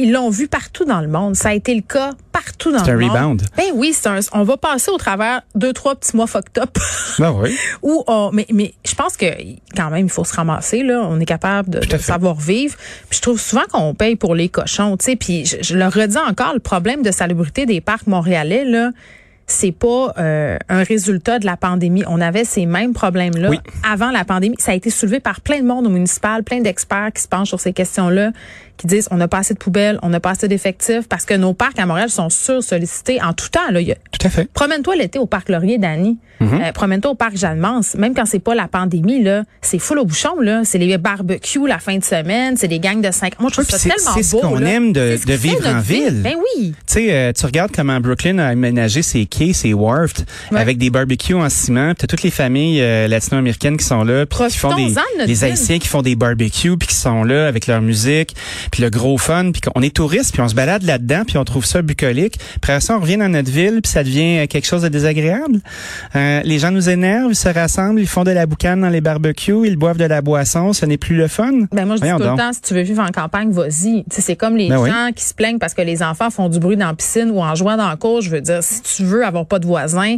Ils 0.00 0.12
l'ont 0.12 0.30
vu 0.30 0.46
partout 0.46 0.84
dans 0.84 1.00
le 1.00 1.08
monde. 1.08 1.34
Ça 1.34 1.48
a 1.48 1.54
été 1.54 1.74
le 1.74 1.80
cas 1.80 2.12
partout 2.30 2.70
dans 2.70 2.84
C'est 2.84 2.92
le 2.92 3.02
un 3.02 3.08
monde. 3.08 3.16
rebound. 3.16 3.42
Ben 3.56 3.64
oui, 3.74 3.92
c'est 3.92 4.08
un, 4.08 4.20
on 4.32 4.44
va 4.44 4.56
passer 4.56 4.92
au 4.92 4.96
travers 4.96 5.42
deux, 5.56 5.72
trois 5.72 5.96
petits 5.96 6.16
mois 6.16 6.28
fucked 6.28 6.56
up. 6.62 6.78
Ben 7.18 7.32
oui. 7.32 7.52
Où 7.82 8.04
on- 8.06 8.30
mais, 8.32 8.46
mais 8.52 8.74
je 8.86 8.94
pense 8.94 9.16
que 9.16 9.26
quand 9.76 9.90
même, 9.90 10.06
il 10.06 10.10
faut 10.12 10.22
se 10.22 10.36
ramasser. 10.36 10.84
Là. 10.84 11.00
On 11.02 11.18
est 11.18 11.24
capable 11.24 11.70
de, 11.80 11.98
savoir 11.98 12.36
vivre. 12.36 12.76
Puis 13.10 13.16
je 13.16 13.22
trouve 13.22 13.40
souvent 13.40 13.64
qu'on 13.72 13.92
paye 13.92 14.14
pour 14.14 14.36
les 14.36 14.48
cochons. 14.48 14.96
tu 14.96 15.04
sais. 15.06 15.16
Puis 15.16 15.44
je, 15.46 15.56
je 15.62 15.76
le 15.76 15.86
redis 15.88 16.16
encore, 16.16 16.52
le 16.54 16.60
problème 16.60 17.02
de 17.02 17.10
salubrité 17.10 17.66
des 17.66 17.80
parcs 17.80 18.06
montréalais, 18.06 18.64
là, 18.64 18.92
c'est 19.48 19.72
pas 19.72 20.12
euh, 20.18 20.56
un 20.68 20.82
résultat 20.84 21.38
de 21.38 21.46
la 21.46 21.56
pandémie. 21.56 22.04
On 22.06 22.20
avait 22.20 22.44
ces 22.44 22.66
mêmes 22.66 22.92
problèmes-là 22.92 23.48
Oui. 23.50 23.58
avant 23.82 24.10
la 24.10 24.24
pandémie. 24.24 24.56
Ça 24.58 24.72
a 24.72 24.74
été 24.74 24.90
soulevé 24.90 25.20
par 25.20 25.40
plein 25.40 25.58
de 25.60 25.66
monde 25.66 25.86
au 25.86 25.90
municipal, 25.90 26.44
plein 26.44 26.60
d'experts 26.60 27.10
qui 27.14 27.22
se 27.22 27.28
penchent 27.28 27.48
sur 27.48 27.58
ces 27.58 27.72
questions-là, 27.72 28.30
qui 28.78 28.86
disent 28.86 29.08
on 29.10 29.16
n'a 29.16 29.28
pas 29.28 29.38
assez 29.38 29.52
de 29.54 29.58
poubelles, 29.58 29.98
on 30.02 30.08
n'a 30.08 30.20
pas 30.20 30.30
assez 30.30 30.48
d'effectifs, 30.48 31.06
parce 31.08 31.24
que 31.26 31.34
nos 31.34 31.52
parcs 31.52 31.78
à 31.78 31.84
Montréal 31.86 32.08
sont 32.08 32.30
sur-sollicités 32.30 33.20
en 33.22 33.32
tout 33.32 33.48
temps. 33.48 33.70
Là. 33.70 33.80
Il 33.80 33.88
y 33.88 33.92
a- 33.92 33.96
Tout 33.96 34.26
à 34.26 34.30
fait. 34.30 34.50
Promène-toi 34.52 34.96
l'été 34.96 35.18
au 35.18 35.26
parc 35.26 35.48
Laurier, 35.48 35.78
Dani. 35.78 36.18
Mhm. 36.40 36.60
Euh, 36.62 36.72
promène-toi 36.72 37.10
au 37.10 37.14
parc 37.16 37.36
Jeanne-Mance. 37.36 37.94
Même 37.96 38.14
quand 38.14 38.24
c'est 38.24 38.38
pas 38.38 38.54
la 38.54 38.68
pandémie, 38.68 39.22
là, 39.22 39.42
c'est 39.60 39.80
full 39.80 39.98
au 39.98 40.04
bouchon, 40.04 40.38
là. 40.40 40.62
C'est 40.64 40.78
les 40.78 40.96
barbecues 40.96 41.66
la 41.66 41.78
fin 41.80 41.96
de 41.98 42.04
semaine, 42.04 42.56
c'est 42.56 42.68
des 42.68 42.78
gangs 42.78 43.00
de 43.00 43.10
cinq. 43.10 43.38
Moi, 43.40 43.50
je 43.50 43.54
trouve 43.60 43.66
Oui, 43.72 43.78
ça 43.78 43.88
tellement 43.88 44.12
c'est 44.14 44.22
ce 44.22 44.32
beau. 44.36 44.40
qu'on 44.42 44.58
aime 44.64 44.92
de- 44.92 45.16
ce 45.20 45.32
vivre 45.32 45.66
en 45.66 45.80
ville. 45.80 46.22
Ben 46.22 46.34
oui. 46.56 46.74
Tu 46.86 46.92
sais, 46.94 47.06
euh, 47.12 47.32
tu 47.32 47.44
regardes 47.44 47.72
comment 47.74 47.98
Brooklyn 48.00 48.38
a 48.38 48.46
aménagé 48.48 49.02
ses 49.02 49.26
quais, 49.26 49.52
ses 49.52 49.72
wharfs, 49.74 50.24
Ouais. 50.52 50.60
avec 50.60 50.78
des 50.78 50.90
barbecues 50.90 51.34
en 51.34 51.48
ciment. 51.48 51.88
Puis 51.88 51.96
t'as 51.98 52.06
toutes 52.06 52.22
les 52.22 52.30
familles 52.30 52.80
euh, 52.82 53.08
latino-américaines 53.08 53.76
qui 53.76 53.84
sont 53.84 54.04
là, 54.04 54.24
puis 54.26 54.38
qui 54.48 54.58
font 54.58 54.74
des, 54.76 54.94
les. 55.26 55.44
Haïtiens 55.44 55.78
qui 55.80 55.88
font 55.88 56.02
des 56.02 56.14
barbecues, 56.14 56.76
puis 56.76 56.88
qui 56.88 56.94
sont 56.94 57.24
là 57.24 57.46
avec 57.48 57.66
leur 57.66 57.80
musique, 57.82 58.34
puis 58.70 58.82
le 58.82 58.90
gros 58.90 59.18
fun, 59.18 59.50
puis 59.52 59.60
qu'on 59.60 59.82
est 59.82 59.94
touristes, 59.94 60.32
puis 60.32 60.42
on 60.42 60.48
se 60.48 60.54
balade 60.54 60.82
là-dedans, 60.82 61.22
puis 61.26 61.38
on 61.38 61.44
trouve 61.44 61.64
ça 61.64 61.82
bucolique. 61.82 62.38
Après 62.56 62.80
ça, 62.80 62.96
on 62.96 63.00
revient 63.00 63.16
dans 63.16 63.28
notre 63.28 63.50
ville, 63.50 63.80
puis 63.82 63.90
ça 63.90 64.02
devient 64.02 64.40
euh, 64.40 64.46
quelque 64.46 64.66
chose 64.66 64.82
de 64.82 64.88
désagréable. 64.88 65.60
Euh, 66.16 66.40
les 66.44 66.58
gens 66.58 66.70
nous 66.70 66.88
énervent, 66.88 67.30
ils 67.30 67.36
se 67.36 67.48
rassemblent, 67.48 68.00
ils 68.00 68.06
font 68.06 68.24
de 68.24 68.30
la 68.30 68.46
boucane 68.46 68.80
dans 68.80 68.88
les 68.88 69.00
barbecues, 69.00 69.66
ils 69.66 69.76
boivent 69.76 69.98
de 69.98 70.04
la 70.04 70.20
boisson, 70.20 70.72
ce 70.72 70.86
n'est 70.86 70.98
plus 70.98 71.16
le 71.16 71.28
fun. 71.28 71.52
Ben 71.72 71.86
moi, 71.86 71.96
je 71.96 72.02
dis 72.02 72.10
tout 72.10 72.18
le 72.18 72.36
temps, 72.36 72.52
si 72.52 72.62
tu 72.62 72.74
veux 72.74 72.82
vivre 72.82 73.02
en 73.02 73.10
campagne, 73.10 73.50
vas-y. 73.50 74.04
C'est 74.10 74.36
comme 74.36 74.56
les 74.56 74.68
Ben 74.68 74.84
gens 74.84 75.06
oui. 75.06 75.12
qui 75.14 75.24
se 75.24 75.34
plaignent 75.34 75.58
parce 75.58 75.74
que 75.74 75.82
les 75.82 76.02
enfants 76.02 76.30
font 76.30 76.48
du 76.48 76.58
bruit 76.58 76.76
dans 76.76 76.86
la 76.86 76.94
piscine 76.94 77.30
ou 77.30 77.40
en 77.40 77.54
jouant 77.54 77.76
dans 77.76 77.88
la 77.88 77.96
cour. 77.96 78.20
Je 78.20 78.30
veux 78.30 78.40
dire, 78.40 78.62
si 78.62 78.82
tu 78.82 79.04
veux 79.04 79.24
avoir 79.24 79.46
pas 79.46 79.58
de 79.58 79.66
voisins, 79.66 80.16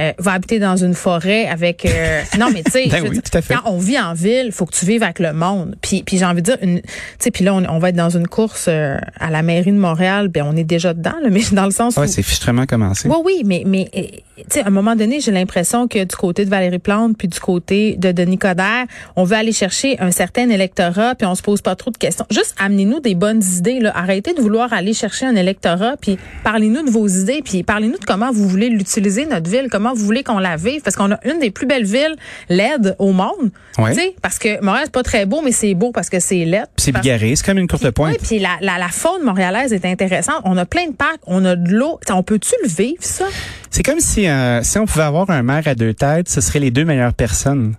euh, 0.00 0.12
va 0.18 0.32
habiter 0.32 0.58
dans 0.58 0.76
une 0.76 0.94
forêt 0.94 1.46
avec... 1.46 1.84
euh, 1.86 2.20
non, 2.38 2.48
mais 2.52 2.62
tu 2.62 2.72
sais, 2.72 2.86
Ben 2.88 3.02
oui, 3.08 3.20
quand 3.48 3.62
on 3.70 3.78
vit 3.78 3.98
en 3.98 4.14
ville, 4.14 4.50
faut 4.52 4.66
que 4.66 4.74
tu 4.74 4.84
vives 4.86 5.02
avec 5.02 5.18
le 5.18 5.32
monde. 5.32 5.76
Puis, 5.82 6.02
puis 6.02 6.18
j'ai 6.18 6.24
envie 6.24 6.42
de 6.42 6.46
dire, 6.46 6.58
une- 6.62 6.80
tu 6.82 6.88
sais, 7.18 7.30
puis 7.30 7.44
là, 7.44 7.54
on, 7.54 7.64
on 7.68 7.78
va 7.78 7.88
être 7.90 7.96
dans 7.96 8.10
une 8.10 8.28
course 8.28 8.66
euh, 8.68 8.96
à 9.18 9.30
la 9.30 9.42
mairie 9.42 9.72
de 9.72 9.78
Montréal, 9.78 10.28
ben 10.28 10.44
on 10.46 10.56
est 10.56 10.64
déjà 10.64 10.94
dedans, 10.94 11.14
là, 11.22 11.28
mais 11.30 11.42
dans 11.52 11.64
le 11.64 11.70
sens 11.70 11.96
Ouais, 11.96 12.04
où... 12.04 12.06
c'est 12.10 12.22
fichtrement 12.22 12.66
commencé. 12.66 13.08
Oui, 13.08 13.16
oui, 13.24 13.42
mais, 13.44 13.62
mais 13.66 13.88
euh, 13.96 14.02
tu 14.38 14.44
sais, 14.50 14.62
à 14.62 14.66
un 14.68 14.70
moment 14.70 14.94
donné, 14.94 15.20
j'ai 15.20 15.32
l'impression 15.32 15.88
que 15.88 16.04
du 16.04 16.14
côté 16.16 16.44
de 16.44 16.50
Valérie 16.50 16.78
Plante 16.78 17.16
puis 17.18 17.26
du 17.28 17.40
côté 17.40 17.96
de 17.96 18.12
Denis 18.12 18.38
Coderre, 18.38 18.86
on 19.16 19.24
veut 19.24 19.36
aller 19.36 19.52
chercher 19.52 19.98
un 20.00 20.10
certain 20.12 20.48
électorat 20.48 21.14
puis 21.16 21.26
on 21.26 21.34
se 21.34 21.42
pose 21.42 21.60
pas 21.60 21.74
trop 21.74 21.90
de 21.90 21.98
questions. 21.98 22.24
Juste 22.30 22.54
amenez-nous 22.58 23.00
des 23.00 23.14
bonnes 23.16 23.42
idées. 23.42 23.80
Là. 23.80 23.92
Arrêtez 23.96 24.34
de 24.34 24.40
vouloir 24.40 24.72
aller 24.72 24.92
chercher 24.94 25.26
un 25.26 25.34
électorat 25.34 25.96
puis 26.00 26.18
parlez-nous 26.44 26.84
de 26.84 26.90
vos 26.90 27.08
idées 27.08 27.42
puis 27.44 27.64
parlez-nous 27.64 27.98
de 27.98 28.04
comment 28.04 28.30
vous 28.30 28.48
voulez 28.48 28.68
l'utiliser, 28.68 29.26
notre 29.26 29.50
ville, 29.50 29.66
comment 29.70 29.87
vous 29.94 30.04
voulez 30.04 30.22
qu'on 30.22 30.38
la 30.38 30.56
vive 30.56 30.82
parce 30.82 30.96
qu'on 30.96 31.12
a 31.12 31.18
une 31.24 31.38
des 31.38 31.50
plus 31.50 31.66
belles 31.66 31.84
villes 31.84 32.16
LED 32.48 32.96
au 32.98 33.12
monde. 33.12 33.50
Ouais. 33.78 33.92
Tu 33.92 34.00
sais, 34.00 34.14
parce 34.22 34.38
que 34.38 34.62
Montréal, 34.62 34.84
c'est 34.86 34.92
pas 34.92 35.02
très 35.02 35.26
beau, 35.26 35.40
mais 35.44 35.52
c'est 35.52 35.74
beau 35.74 35.92
parce 35.92 36.08
que 36.10 36.20
c'est 36.20 36.44
LED. 36.44 36.64
Puis 36.76 36.84
c'est 36.84 36.92
bigarré, 36.92 37.34
c'est 37.36 37.44
comme 37.44 37.58
une 37.58 37.68
courte 37.68 37.90
pointe. 37.90 38.12
oui, 38.12 38.18
puis 38.26 38.38
la, 38.38 38.56
la, 38.60 38.78
la 38.78 38.88
faune 38.88 39.22
montréalaise 39.24 39.72
est 39.72 39.84
intéressante. 39.84 40.40
On 40.44 40.56
a 40.56 40.66
plein 40.66 40.86
de 40.88 40.92
parcs, 40.94 41.20
on 41.26 41.44
a 41.44 41.56
de 41.56 41.70
l'eau. 41.70 41.98
On 42.10 42.22
peut-tu 42.22 42.52
le 42.62 42.68
vivre, 42.68 42.96
ça? 43.02 43.26
C'est 43.70 43.82
comme 43.82 44.00
si, 44.00 44.26
euh, 44.28 44.62
si 44.62 44.78
on 44.78 44.86
pouvait 44.86 45.04
avoir 45.04 45.28
un 45.30 45.42
maire 45.42 45.66
à 45.66 45.74
deux 45.74 45.94
têtes, 45.94 46.28
ce 46.28 46.40
seraient 46.40 46.60
les 46.60 46.70
deux 46.70 46.84
meilleures 46.84 47.14
personnes. 47.14 47.74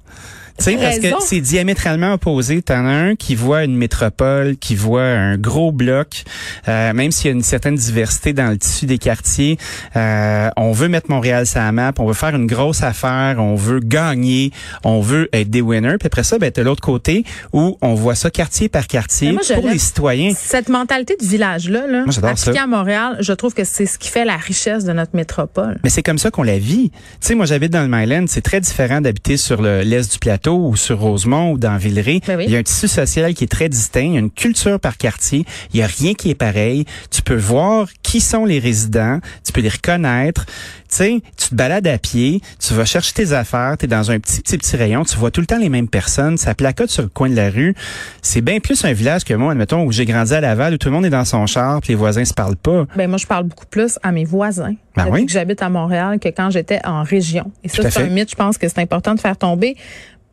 Sais, 0.60 0.76
parce 0.76 1.00
que 1.00 1.08
c'est 1.22 1.42
diamétralement 1.42 2.14
opposé. 2.14 2.62
T'en 2.62 2.86
as 2.86 2.90
un 2.92 3.16
qui 3.16 3.36
voit 3.36 3.64
une 3.64 3.76
métropole, 3.78 4.58
qui 4.58 4.76
voit 4.76 5.04
un 5.06 5.38
gros 5.38 5.72
bloc, 5.72 6.24
euh, 6.68 6.94
même 6.94 7.12
s'il 7.12 7.28
y 7.28 7.30
a 7.30 7.36
une 7.36 7.44
certaine 7.44 7.76
diversité 7.76 8.34
dans 8.34 8.50
le 8.50 8.58
tissu 8.58 8.86
des 8.86 8.98
quartiers. 8.98 9.58
euh, 9.96 10.50
on 10.58 10.72
veut 10.72 10.88
mettre 10.90 11.10
Montréal 11.10 11.46
sur 11.48 11.60
la 11.60 11.72
map, 11.72 11.94
on 12.00 12.06
veut 12.08 12.14
faire 12.14 12.36
une 12.36 12.46
grosse 12.48 12.84
affaire, 12.84 13.38
on 13.40 13.56
veut 13.56 13.80
gagner, 13.80 14.52
on 14.84 15.00
veut 15.02 15.30
être 15.34 15.50
des 15.50 15.62
winners. 15.62 15.98
Puis 16.00 16.08
après 16.08 16.24
ça, 16.24 16.38
ben, 16.38 16.52
t'as 16.52 16.64
l'autre 16.64 16.82
côté 16.82 17.24
où 17.54 17.78
on 17.82 17.94
voit 17.94 18.16
ça 18.16 18.30
quartier 18.30 18.68
par 18.70 18.88
quartier 18.88 19.32
moi, 19.32 19.42
pour 19.56 19.70
les 19.70 19.78
citoyens. 19.80 20.34
Cette 20.36 20.70
mentalité 20.70 21.16
de 21.20 21.26
village-là, 21.26 21.88
là, 21.88 22.04
appliquée 22.48 22.64
à 22.64 22.68
Montréal, 22.68 23.18
je 23.22 23.34
trouve 23.34 23.54
que 23.54 23.64
c'est 23.64 23.86
ce 23.86 23.98
qui 23.98 24.10
fait 24.10 24.26
la 24.26 24.36
richesse 24.38 24.84
de 24.84 24.92
notre 24.94 25.16
métropole. 25.16 25.80
Mais 25.84 25.90
c'est 25.90 26.04
comme 26.04 26.18
ça 26.18 26.32
qu'on 26.32 26.44
la 26.44 26.58
vit. 26.60 26.90
Tu 26.92 26.98
sais, 27.22 27.36
moi, 27.36 27.46
j'habite 27.46 27.72
dans 27.72 27.82
le 27.82 27.88
Myland. 27.88 28.26
C'est 28.28 28.42
très 28.42 28.60
différent 28.60 29.00
d'habiter 29.02 29.38
sur 29.38 29.62
le- 29.62 29.82
l'est 29.82 30.12
du 30.12 30.20
plateau 30.20 30.49
ou 30.56 30.76
sur 30.76 31.00
Rosemont 31.00 31.52
ou 31.52 31.58
dans 31.58 31.78
Villeray. 31.78 32.22
Ben 32.28 32.38
oui. 32.38 32.46
Il 32.48 32.52
y 32.52 32.56
a 32.56 32.60
un 32.60 32.64
tissu 32.64 32.88
social 32.88 33.34
qui 33.34 33.44
est 33.44 33.48
très 33.48 33.70
distinct. 33.70 34.02
Il 34.02 34.14
y 34.14 34.18
a 34.18 34.20
une 34.20 34.32
culture 34.32 34.80
par 34.80 34.98
quartier. 34.98 35.46
Il 35.74 35.80
y 35.80 35.84
a 35.84 35.88
rien 35.88 36.14
qui 36.14 36.30
est 36.30 36.36
pareil. 36.36 36.86
Tu 37.12 37.22
peux 37.22 37.36
voir 37.36 37.88
qui 38.04 38.22
sont 38.22 38.46
les 38.46 38.60
résidents. 38.60 39.20
Tu 39.46 39.52
peux 39.52 39.62
les 39.62 39.70
reconnaître. 39.70 40.46
Tu 40.90 40.96
sais, 40.96 41.22
tu 41.38 41.50
te 41.50 41.56
balades 41.56 41.86
à 41.88 41.98
pied. 41.98 42.42
Tu 42.60 42.74
vas 42.74 42.86
chercher 42.86 43.14
tes 43.14 43.34
affaires. 43.34 43.76
Tu 43.78 43.86
es 43.86 43.88
dans 43.88 44.10
un 44.12 44.20
petit, 44.20 44.42
petit, 44.42 44.58
petit 44.58 44.76
rayon. 44.76 45.04
Tu 45.04 45.18
vois 45.18 45.32
tout 45.32 45.42
le 45.42 45.48
temps 45.48 45.60
les 45.60 45.70
mêmes 45.70 45.88
personnes. 45.88 46.38
Ça 46.38 46.56
placote 46.56 46.90
sur 46.90 47.04
le 47.04 47.10
coin 47.10 47.30
de 47.30 47.36
la 47.36 47.50
rue. 47.50 47.76
C'est 48.22 48.42
bien 48.42 48.60
plus 48.60 48.84
un 48.86 48.94
village 48.94 49.24
que 49.24 49.34
moi, 49.34 49.52
admettons, 49.52 49.84
où 49.84 49.92
j'ai 49.92 50.06
grandi 50.06 50.34
à 50.34 50.42
Laval, 50.42 50.74
où 50.74 50.78
tout 50.78 50.88
le 50.88 50.94
monde 50.94 51.06
est 51.06 51.10
dans 51.12 51.26
son 51.26 51.46
char 51.46 51.80
puis 51.82 51.90
les 51.90 51.96
voisins 51.96 52.26
se 52.26 52.34
parlent 52.34 52.56
pas. 52.56 52.86
Ben 52.96 53.08
moi, 53.08 53.18
je 53.18 53.28
parle 53.28 53.44
beaucoup 53.46 53.66
plus 53.66 54.00
à 54.02 54.12
mes 54.12 54.26
voisins 54.26 54.74
Ben 54.96 55.06
depuis 55.06 55.22
oui. 55.22 55.26
que 55.26 55.32
j'habite 55.32 55.62
à 55.62 55.70
Montréal 55.70 56.20
que 56.20 56.30
quand 56.30 56.50
j'étais 56.50 56.80
en 56.86 57.04
région. 57.04 57.52
Et 57.64 57.70
Tout 57.70 57.82
ça, 57.84 57.92
c'est 57.92 58.04
un 58.04 58.08
mythe, 58.08 58.32
je 58.32 58.36
pense 58.36 58.58
que 58.58 58.68
c'est 58.68 58.80
important 58.80 59.14
de 59.14 59.20
faire 59.20 59.38
tomber. 59.38 59.76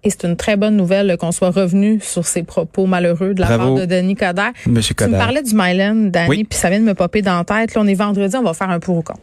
Et 0.07 0.11
c'est 0.11 0.25
une 0.25 0.37
très 0.37 0.57
bonne 0.57 0.77
nouvelle 0.77 1.11
euh, 1.11 1.17
qu'on 1.17 1.33
soit 1.33 1.51
revenu 1.51 1.99
sur 2.01 2.27
ces 2.27 2.45
propos 2.45 2.87
malheureux 2.87 3.35
de 3.35 3.41
la 3.41 3.47
Bravo. 3.57 3.75
part 3.77 3.87
de 3.87 3.93
Denis 3.93 4.15
Coderre. 4.15 4.53
Monsieur 4.67 4.95
Tu 4.95 5.03
me 5.05 5.09
Coderre. 5.09 5.19
parlais 5.27 5.43
du 5.43 5.51
Myland, 5.55 6.11
Danny, 6.11 6.29
Oui. 6.29 6.45
puis 6.45 6.57
ça 6.59 6.71
vient 6.71 6.79
de 6.79 6.85
me 6.85 6.95
popper 6.95 7.23
dans 7.23 7.37
la 7.39 7.45
tête. 7.45 7.75
Là, 7.75 7.81
on 7.85 7.87
est 7.89 7.95
vendredi, 7.95 8.37
on 8.37 8.43
va 8.45 8.55
faire 8.55 8.71
un 8.71 8.79
pour 8.79 8.97
ou 8.99 9.03
contre. 9.03 9.19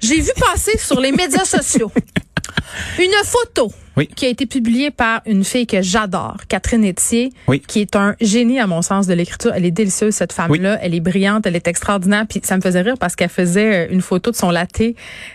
J'ai 0.00 0.20
vu 0.20 0.30
passer 0.38 0.76
sur 0.76 1.00
les 1.00 1.12
médias 1.12 1.44
sociaux 1.44 1.90
une 2.98 3.10
photo 3.24 3.72
Oui. 3.96 4.08
qui 4.08 4.26
a 4.26 4.28
été 4.28 4.46
publié 4.46 4.90
par 4.90 5.22
une 5.26 5.44
fille 5.44 5.66
que 5.66 5.82
j'adore, 5.82 6.36
Catherine 6.48 6.84
Etier, 6.84 7.32
Oui. 7.48 7.60
qui 7.60 7.80
est 7.80 7.96
un 7.96 8.16
génie 8.20 8.58
à 8.60 8.66
mon 8.66 8.82
sens 8.82 9.06
de 9.06 9.14
l'écriture. 9.14 9.52
Elle 9.54 9.64
est 9.64 9.70
délicieuse 9.70 10.14
cette 10.14 10.32
femme-là, 10.32 10.78
elle 10.82 10.94
est 10.94 11.00
brillante, 11.00 11.46
elle 11.46 11.56
est 11.56 11.68
extraordinaire. 11.68 12.24
Puis 12.28 12.40
ça 12.44 12.56
me 12.56 12.62
faisait 12.62 12.80
rire 12.82 12.96
parce 12.98 13.14
qu'elle 13.16 13.28
faisait 13.28 13.86
euh, 13.86 13.92
une 13.92 14.00
photo 14.02 14.30
de 14.30 14.36
son 14.36 14.50
latte. 14.50 14.82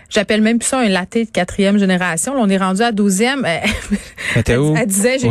J'appelle 0.10 0.42
même 0.42 0.60
plus 0.60 0.68
ça 0.68 0.80
un 0.80 0.90
latte 0.90 1.14
de 1.18 1.24
quatrième 1.26 1.78
génération. 1.78 2.34
Là, 2.34 2.42
on 2.44 2.50
est 2.50 2.58
rendu 2.58 2.82
à 2.82 2.92
douzième. 2.92 3.46
Elle 3.46 4.60
où? 4.60 4.76
Elle 4.76 4.88
disait, 4.88 5.18
j'ai 5.20 5.30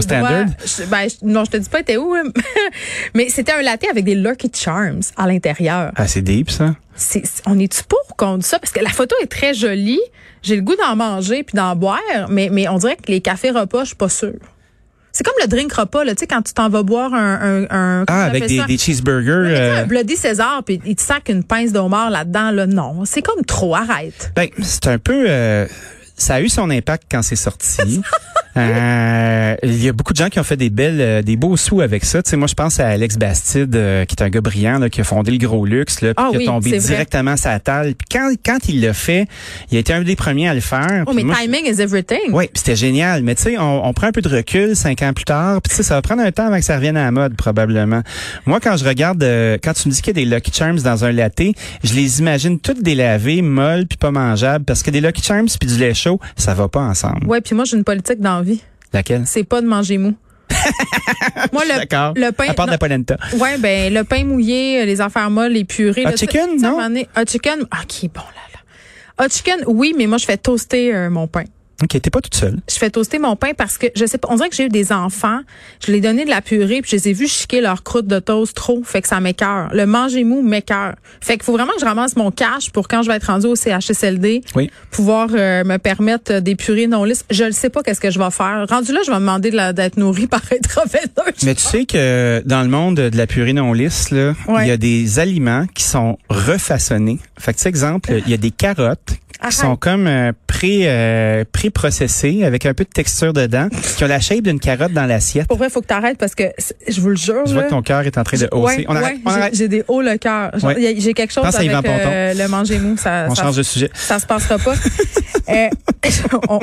ben, 0.87 1.09
non, 1.23 1.45
je 1.45 1.51
te 1.51 1.57
dis 1.57 1.69
pas, 1.69 1.83
t'es 1.83 1.97
où? 1.97 2.15
hein? 2.15 2.25
Mais 3.15 3.29
c'était 3.29 3.53
un 3.53 3.63
latte 3.63 3.85
avec 3.91 4.05
des 4.05 4.15
Lucky 4.15 4.51
Charms 4.55 5.01
à 5.17 5.27
l'intérieur. 5.27 5.93
Ah, 5.97 6.07
c'est 6.07 6.23
deep, 6.23 6.51
ça? 6.51 6.75
C'est- 6.99 7.43
on 7.47 7.59
est-tu 7.59 7.85
pour 7.85 8.17
contre 8.17 8.45
ça? 8.45 8.59
Parce 8.59 8.73
que 8.73 8.81
la 8.81 8.91
photo 8.91 9.15
est 9.23 9.27
très 9.31 9.55
jolie. 9.55 10.01
J'ai 10.43 10.57
le 10.57 10.63
goût 10.63 10.77
d'en 10.77 10.95
manger 10.97 11.43
puis 11.45 11.57
d'en 11.57 11.75
boire, 11.77 12.01
mais, 12.29 12.49
mais 12.53 12.69
on 12.69 12.77
dirait 12.79 12.97
que 12.97 13.11
les 13.11 13.21
cafés 13.21 13.51
repas, 13.51 13.81
je 13.83 13.89
suis 13.89 13.97
pas 13.97 14.09
sûre. 14.09 14.35
C'est 15.11 15.25
comme 15.25 15.35
le 15.41 15.49
drink 15.49 15.73
repas, 15.73 16.05
là, 16.05 16.15
tu 16.15 16.21
sais, 16.21 16.27
quand 16.29 16.43
tu 16.43 16.53
t'en 16.53 16.69
vas 16.69 16.83
boire 16.85 17.13
un... 17.15 17.65
un, 17.71 18.05
Ah, 18.07 18.25
avec 18.25 18.47
des, 18.47 18.79
cheeseburgers. 18.79 19.31
Euh, 19.57 19.83
un 19.83 19.87
Bloody 19.87 20.17
César, 20.17 20.63
puis 20.65 20.81
il 20.85 20.95
te 20.95 21.03
sac 21.03 21.29
une 21.29 21.43
pince 21.43 21.73
de 21.73 21.79
homard 21.79 22.11
là-dedans, 22.11 22.51
là, 22.53 22.67
non. 22.67 23.05
C'est 23.05 23.23
comme 23.23 23.45
trop, 23.45 23.75
arrête. 23.75 24.31
Ben, 24.37 24.49
c'est 24.63 24.87
un 24.87 24.99
peu. 24.99 25.25
euh, 25.29 25.67
ça 26.17 26.35
a 26.37 26.41
eu 26.41 26.49
son 26.49 26.71
impact 26.71 27.05
quand 27.11 27.23
c'est 27.23 27.37
sorti. 27.37 28.03
Euh, 28.57 28.61
il 29.63 29.83
y 29.85 29.89
a 29.89 29.93
beaucoup 29.93 30.13
de 30.13 30.19
gens 30.19 30.29
qui 30.29 30.39
ont 30.39 30.45
fait 30.45 30.57
des 30.57 30.71
belles, 30.71 31.01
euh, 31.01 31.23
des 31.23 31.37
beaux 31.37 31.57
sous 31.57 31.81
avec 31.81 32.05
ça. 32.05 32.23
Tu 32.23 32.31
sais, 32.31 32.37
moi, 32.37 32.47
je 32.47 32.55
pense 32.55 32.79
à 32.81 32.89
Alex 32.89 33.17
Bastide, 33.17 33.75
euh, 33.75 34.05
qui 34.05 34.15
est 34.15 34.23
un 34.23 34.29
gars 34.29 34.41
brillant, 34.41 34.79
là, 34.79 34.89
qui 34.91 35.01
a 35.01 35.05
fondé 35.05 35.31
le 35.33 35.39
Gros 35.39 35.65
Luxe, 35.67 36.01
là, 36.01 36.15
puis 36.15 36.25
Ah 36.27 36.31
qui 36.31 36.39
oui, 36.39 36.45
a 36.45 36.47
tombé 36.47 36.71
vrai. 36.71 36.79
directement 36.79 37.33
à 37.33 37.37
sa 37.37 37.59
table. 37.59 37.95
Puis 37.95 38.19
quand, 38.19 38.31
quand 38.45 38.59
il 38.69 38.81
l'a 38.81 38.93
fait, 38.95 39.27
il 39.71 39.77
a 39.77 39.81
été 39.81 39.93
un 39.93 40.03
des 40.03 40.17
premiers 40.17 40.49
à 40.49 40.55
le 40.55 40.61
faire. 40.61 41.05
Oh, 41.07 41.13
mais 41.15 41.23
moi, 41.25 41.35
je- 41.39 41.45
timing 41.45 41.67
is 41.67 41.81
everything. 41.81 42.33
oui, 42.33 42.49
c'était 42.55 42.77
génial. 42.77 43.23
Mais 43.23 43.35
tu 43.35 43.43
sais, 43.43 43.59
on, 43.59 43.87
on 43.87 43.93
prend 43.93 44.07
un 44.09 44.13
peu 44.13 44.23
de 44.23 44.29
recul 44.29 44.77
cinq 44.77 45.03
ans 45.03 45.13
plus 45.13 45.25
tard. 45.25 45.61
Puis 45.63 45.71
tu 45.71 45.77
sais, 45.77 45.83
ça 45.83 45.95
va 45.95 46.03
prendre 46.03 46.23
un 46.23 46.31
temps 46.33 46.47
avant 46.47 46.59
que 46.59 46.65
ça 46.65 46.77
revienne 46.77 46.97
à 46.97 47.05
la 47.05 47.11
mode, 47.11 47.35
probablement. 47.37 48.03
Moi, 48.47 48.61
quand 48.61 48.77
je 48.77 48.85
regarde, 48.85 49.23
euh, 49.23 49.59
quand 49.63 49.73
tu 49.73 49.89
me 49.89 49.93
dis 49.93 50.03
qu'il 50.03 50.17
y 50.17 50.23
a 50.23 50.25
des 50.25 50.35
Lucky 50.37 50.53
Charms 50.53 50.81
dans 50.81 51.05
un 51.05 51.13
latte, 51.13 51.43
je 51.85 51.95
les 51.95 52.21
imagine 52.21 52.59
toutes 52.61 52.83
délavées, 52.83 53.43
molles, 53.43 53.87
puis 53.87 53.97
pas 53.99 54.11
mangeables. 54.11 54.65
Parce 54.65 54.83
que 54.83 54.91
des 54.91 55.01
Lucky 55.01 55.23
Charms 55.23 55.49
puis 55.59 55.69
du 55.69 55.77
lait 55.79 55.95
chaud, 55.95 56.21
ça 56.37 56.55
va 56.55 56.69
pas 56.69 56.81
ensemble. 56.81 57.27
Ouais, 57.27 57.41
puis 57.41 57.55
moi, 57.55 57.65
j'ai 57.65 57.77
une 57.77 57.85
politique 57.85 58.21
d'envie. 58.21 58.63
Laquelle? 58.93 59.23
C'est 59.27 59.45
pas 59.45 59.61
de 59.61 59.67
manger 59.67 59.99
mou. 59.99 60.15
moi, 61.53 61.63
le, 61.65 62.21
le 62.21 62.31
pain... 62.31 62.49
À 62.49 62.55
part 62.55 62.67
de 62.67 62.71
non, 62.71 62.73
la 62.73 62.79
polenta. 62.79 63.17
Ouais, 63.39 63.59
ben 63.59 63.93
le 63.93 64.03
pain 64.05 64.25
mouillé, 64.25 64.87
les 64.87 65.01
affaires 65.01 65.31
molles, 65.31 65.53
les 65.53 65.65
purées. 65.65 66.07
Hot 66.07 66.11
là, 66.11 66.17
chicken, 66.17 66.61
non? 66.61 66.79
Hot 67.17 67.25
chicken, 67.27 67.67
ah, 67.71 67.83
qui 67.87 68.07
est 68.07 68.15
bon 68.15 68.21
là 68.21 68.43
là. 68.53 69.25
Hot 69.25 69.29
chicken, 69.29 69.65
oui, 69.67 69.95
mais 69.97 70.07
moi 70.07 70.19
je 70.19 70.25
fais 70.25 70.37
toaster 70.37 70.95
euh, 70.95 71.11
mon 71.11 71.27
pain. 71.27 71.45
OK, 71.83 72.01
t'es 72.01 72.11
pas 72.11 72.21
toute 72.21 72.35
seule. 72.35 72.59
Je 72.69 72.75
fais 72.77 72.91
toaster 72.91 73.21
mon 73.21 73.37
pain 73.37 73.53
parce 73.57 73.79
que 73.79 73.87
je 73.95 74.05
sais 74.05 74.19
pas, 74.19 74.27
on 74.33 74.37
dirait 74.37 74.49
que 74.49 74.57
j'ai 74.57 74.65
eu 74.65 74.69
des 74.69 74.91
enfants, 74.91 75.41
je 75.81 75.93
leur 75.93 75.99
ai 75.99 76.01
donné 76.01 76.25
de 76.25 76.31
la 76.31 76.41
purée 76.41 76.83
puis 76.83 76.91
je 76.91 76.97
les 76.97 77.09
ai 77.11 77.13
vus 77.13 77.29
chiquer 77.29 77.61
leur 77.61 77.85
croûte 77.85 78.07
de 78.09 78.19
toast 78.19 78.57
trop, 78.57 78.83
fait 78.83 79.01
que 79.01 79.07
ça 79.07 79.21
m'écœure. 79.21 79.69
Le 79.73 79.87
manger 79.87 80.25
mou 80.25 80.43
m'écœure. 80.43 80.97
Fait 81.21 81.35
qu'il 81.35 81.45
faut 81.45 81.53
vraiment 81.53 81.73
que 81.75 81.81
je 81.81 81.85
ramasse 81.85 82.17
mon 82.17 82.33
cash 82.33 82.71
pour 82.71 82.89
quand 82.89 83.03
je 83.03 83.09
vais 83.09 83.15
être 83.17 83.27
rendu 83.29 83.47
au 83.47 83.55
CHSLD, 83.55 84.43
Oui. 84.57 84.71
pouvoir 84.91 85.29
euh, 85.33 85.63
me 85.63 85.77
permettre 85.77 86.33
euh, 86.35 86.41
des 86.41 86.57
purées 86.57 86.89
non 86.89 87.05
lisses. 87.05 87.25
Je 87.31 87.45
ne 87.45 87.51
sais 87.53 87.71
pas 87.71 87.83
qu'est-ce 87.85 88.01
que 88.01 88.11
je 88.11 88.19
vais 88.19 88.31
faire. 88.33 88.67
Rendu 88.69 88.93
là, 88.93 89.01
je 89.07 89.11
vais 89.11 89.17
me 89.17 89.21
demander 89.21 89.51
de 89.53 89.73
d'être 89.73 89.97
nourri 89.99 90.27
par 90.29 90.43
intraveineuse. 90.53 91.45
Mais 91.45 91.55
tu 91.55 91.63
sais 91.63 91.85
que 91.85 92.43
dans 92.45 92.63
le 92.63 92.69
monde 92.69 92.97
de 92.97 93.17
la 93.17 93.27
purée 93.29 93.53
non 93.53 93.73
lisse, 93.73 94.11
là, 94.11 94.35
Ouais. 94.49 94.65
il 94.65 94.69
y 94.69 94.73
a 94.73 94.77
des 94.77 95.19
aliments 95.21 95.67
qui 95.75 95.85
sont 95.85 96.19
refaçonnés. 96.29 97.19
Fait 97.39 97.53
que, 97.53 97.59
tu 97.59 97.63
sais, 97.63 97.69
exemple, 97.69 98.13
il 98.27 98.29
y 98.31 98.35
a 98.35 98.37
des 98.37 98.51
carottes 98.51 99.11
Arrête. 99.41 99.53
qui 99.55 99.61
sont 99.61 99.77
comme 99.77 100.07
euh, 100.07 100.33
pré 100.59 100.83
euh, 100.89 101.45
pré-processées 101.53 102.45
avec 102.45 102.67
un 102.67 102.75
peu 102.75 102.85
de 102.85 102.89
texture 102.89 103.33
dedans, 103.33 103.69
qui 103.97 104.03
ont 104.05 104.09
la 104.09 104.19
shape 104.21 104.41
d'une 104.43 104.59
carotte 104.59 104.93
dans 104.93 105.07
l'assiette. 105.07 105.47
Pour 105.47 105.59
vrai, 105.59 105.71
faut 105.71 105.81
que 105.81 105.87
t'arrêtes 105.87 106.19
parce 106.19 106.35
que 106.35 106.45
je 106.89 107.01
vous 107.01 107.11
le 107.11 107.17
jure. 107.17 107.43
Je 107.47 107.53
vois 107.53 107.63
là, 107.63 107.69
que 107.69 107.71
ton 107.75 107.83
cœur 107.83 108.01
est 108.03 108.19
en 108.19 108.25
train 108.25 108.39
de 108.39 108.49
hausser. 108.53 108.79
Ouais, 108.79 108.87
on 108.89 108.97
arrête, 108.97 109.19
ouais, 109.25 109.51
j'ai- 109.53 109.69
des 109.69 109.85
hauts 109.87 110.03
le 110.03 110.17
cœur. 110.17 110.51
Ouais. 110.63 110.95
J'ai 110.99 111.15
quelque 111.15 111.33
chose 111.33 111.45
Pense 111.45 111.55
avec 111.57 111.71
euh, 111.71 112.35
le 112.35 112.49
manger 112.49 112.79
mou. 112.79 112.97
Ça, 112.97 113.27
On 113.29 113.35
ça, 113.35 113.43
change 113.45 113.57
de 113.57 113.63
sujet. 113.63 113.91
ça 113.95 114.19
se 114.19 114.27
passera 114.27 114.59
pas. 114.59 114.75
Euh, 115.49 115.69
on, 116.51 116.59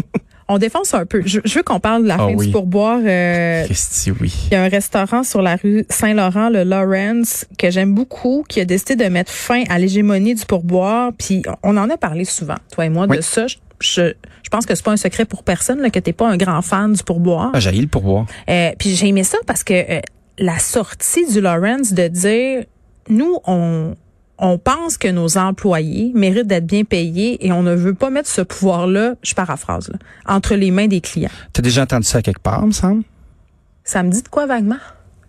on 0.47 0.57
défonce 0.59 0.93
un 0.93 1.07
peu. 1.07 1.23
Je, 1.25 1.39
je 1.43 1.53
veux 1.55 1.63
qu'on 1.63 1.79
parle 1.79 2.03
de 2.03 2.07
la 2.07 2.15
Ah 2.15 2.17
fin 2.19 2.33
oui. 2.35 2.45
du 2.47 2.51
pourboire. 2.51 2.99
Euh, 3.03 3.63
Christy, 3.65 4.11
oui. 4.21 4.31
il 4.51 4.53
y 4.53 4.55
a 4.57 4.61
un 4.63 4.67
restaurant 4.69 5.23
sur 5.23 5.41
la 5.41 5.55
rue 5.55 5.85
Saint-Laurent, 5.89 6.49
le 6.49 6.61
Lawrence, 6.63 7.45
que 7.57 7.71
j'aime 7.71 7.95
beaucoup, 7.95 8.43
qui 8.47 8.59
a 8.59 8.65
décidé 8.65 8.95
de 8.95 9.09
mettre 9.09 9.31
fin 9.31 9.63
à 9.69 9.79
l'hégémonie 9.79 10.35
du 10.35 10.45
pourboire. 10.45 11.13
Puis 11.17 11.41
on 11.63 11.77
en 11.77 11.89
a 11.89 11.97
parlé 11.97 12.25
souvent, 12.25 12.57
toi 12.71 12.85
et 12.85 12.89
moi, 12.89 13.07
Oui. 13.09 13.17
de 13.17 13.21
ça. 13.23 13.47
Je, 13.47 13.55
je, 13.79 14.13
je 14.43 14.49
pense 14.49 14.65
que 14.65 14.75
c'est 14.75 14.83
pas 14.83 14.91
un 14.91 14.97
secret 14.97 15.25
pour 15.25 15.43
personne 15.43 15.81
là, 15.81 15.89
que 15.89 15.99
t'es 15.99 16.13
pas 16.13 16.29
un 16.29 16.37
grand 16.37 16.61
fan 16.61 16.93
du 16.93 17.03
pourboire. 17.03 17.51
Ah, 17.53 17.59
j'ai 17.59 17.71
le 17.71 17.87
pourboire. 17.87 18.25
Euh, 18.49 18.71
puis 18.77 18.95
j'ai 18.95 19.07
aimé 19.07 19.23
ça 19.23 19.37
parce 19.45 19.63
que 19.63 19.73
euh, 19.73 20.01
la 20.37 20.59
sortie 20.59 21.25
du 21.27 21.41
Lawrence 21.41 21.93
de 21.93 22.07
dire 22.07 22.65
nous 23.09 23.39
on 23.45 23.95
on 24.37 24.57
pense 24.57 24.97
que 24.97 25.07
nos 25.07 25.37
employés 25.37 26.11
méritent 26.13 26.47
d'être 26.47 26.65
bien 26.65 26.83
payés 26.83 27.45
et 27.45 27.51
on 27.51 27.63
ne 27.63 27.73
veut 27.73 27.93
pas 27.93 28.09
mettre 28.09 28.29
ce 28.29 28.41
pouvoir-là, 28.41 29.15
je 29.23 29.33
paraphrase, 29.33 29.87
là, 29.87 29.97
entre 30.27 30.55
les 30.55 30.71
mains 30.71 30.87
des 30.87 30.99
clients. 30.99 31.29
T'as 31.53 31.61
déjà 31.61 31.83
entendu 31.83 32.05
ça 32.05 32.21
quelque 32.21 32.41
part, 32.41 32.65
me 32.65 32.73
semble? 32.73 33.03
Ça 33.85 34.03
me 34.03 34.09
dit 34.09 34.21
de 34.21 34.27
quoi 34.27 34.45
vaguement? 34.45 34.79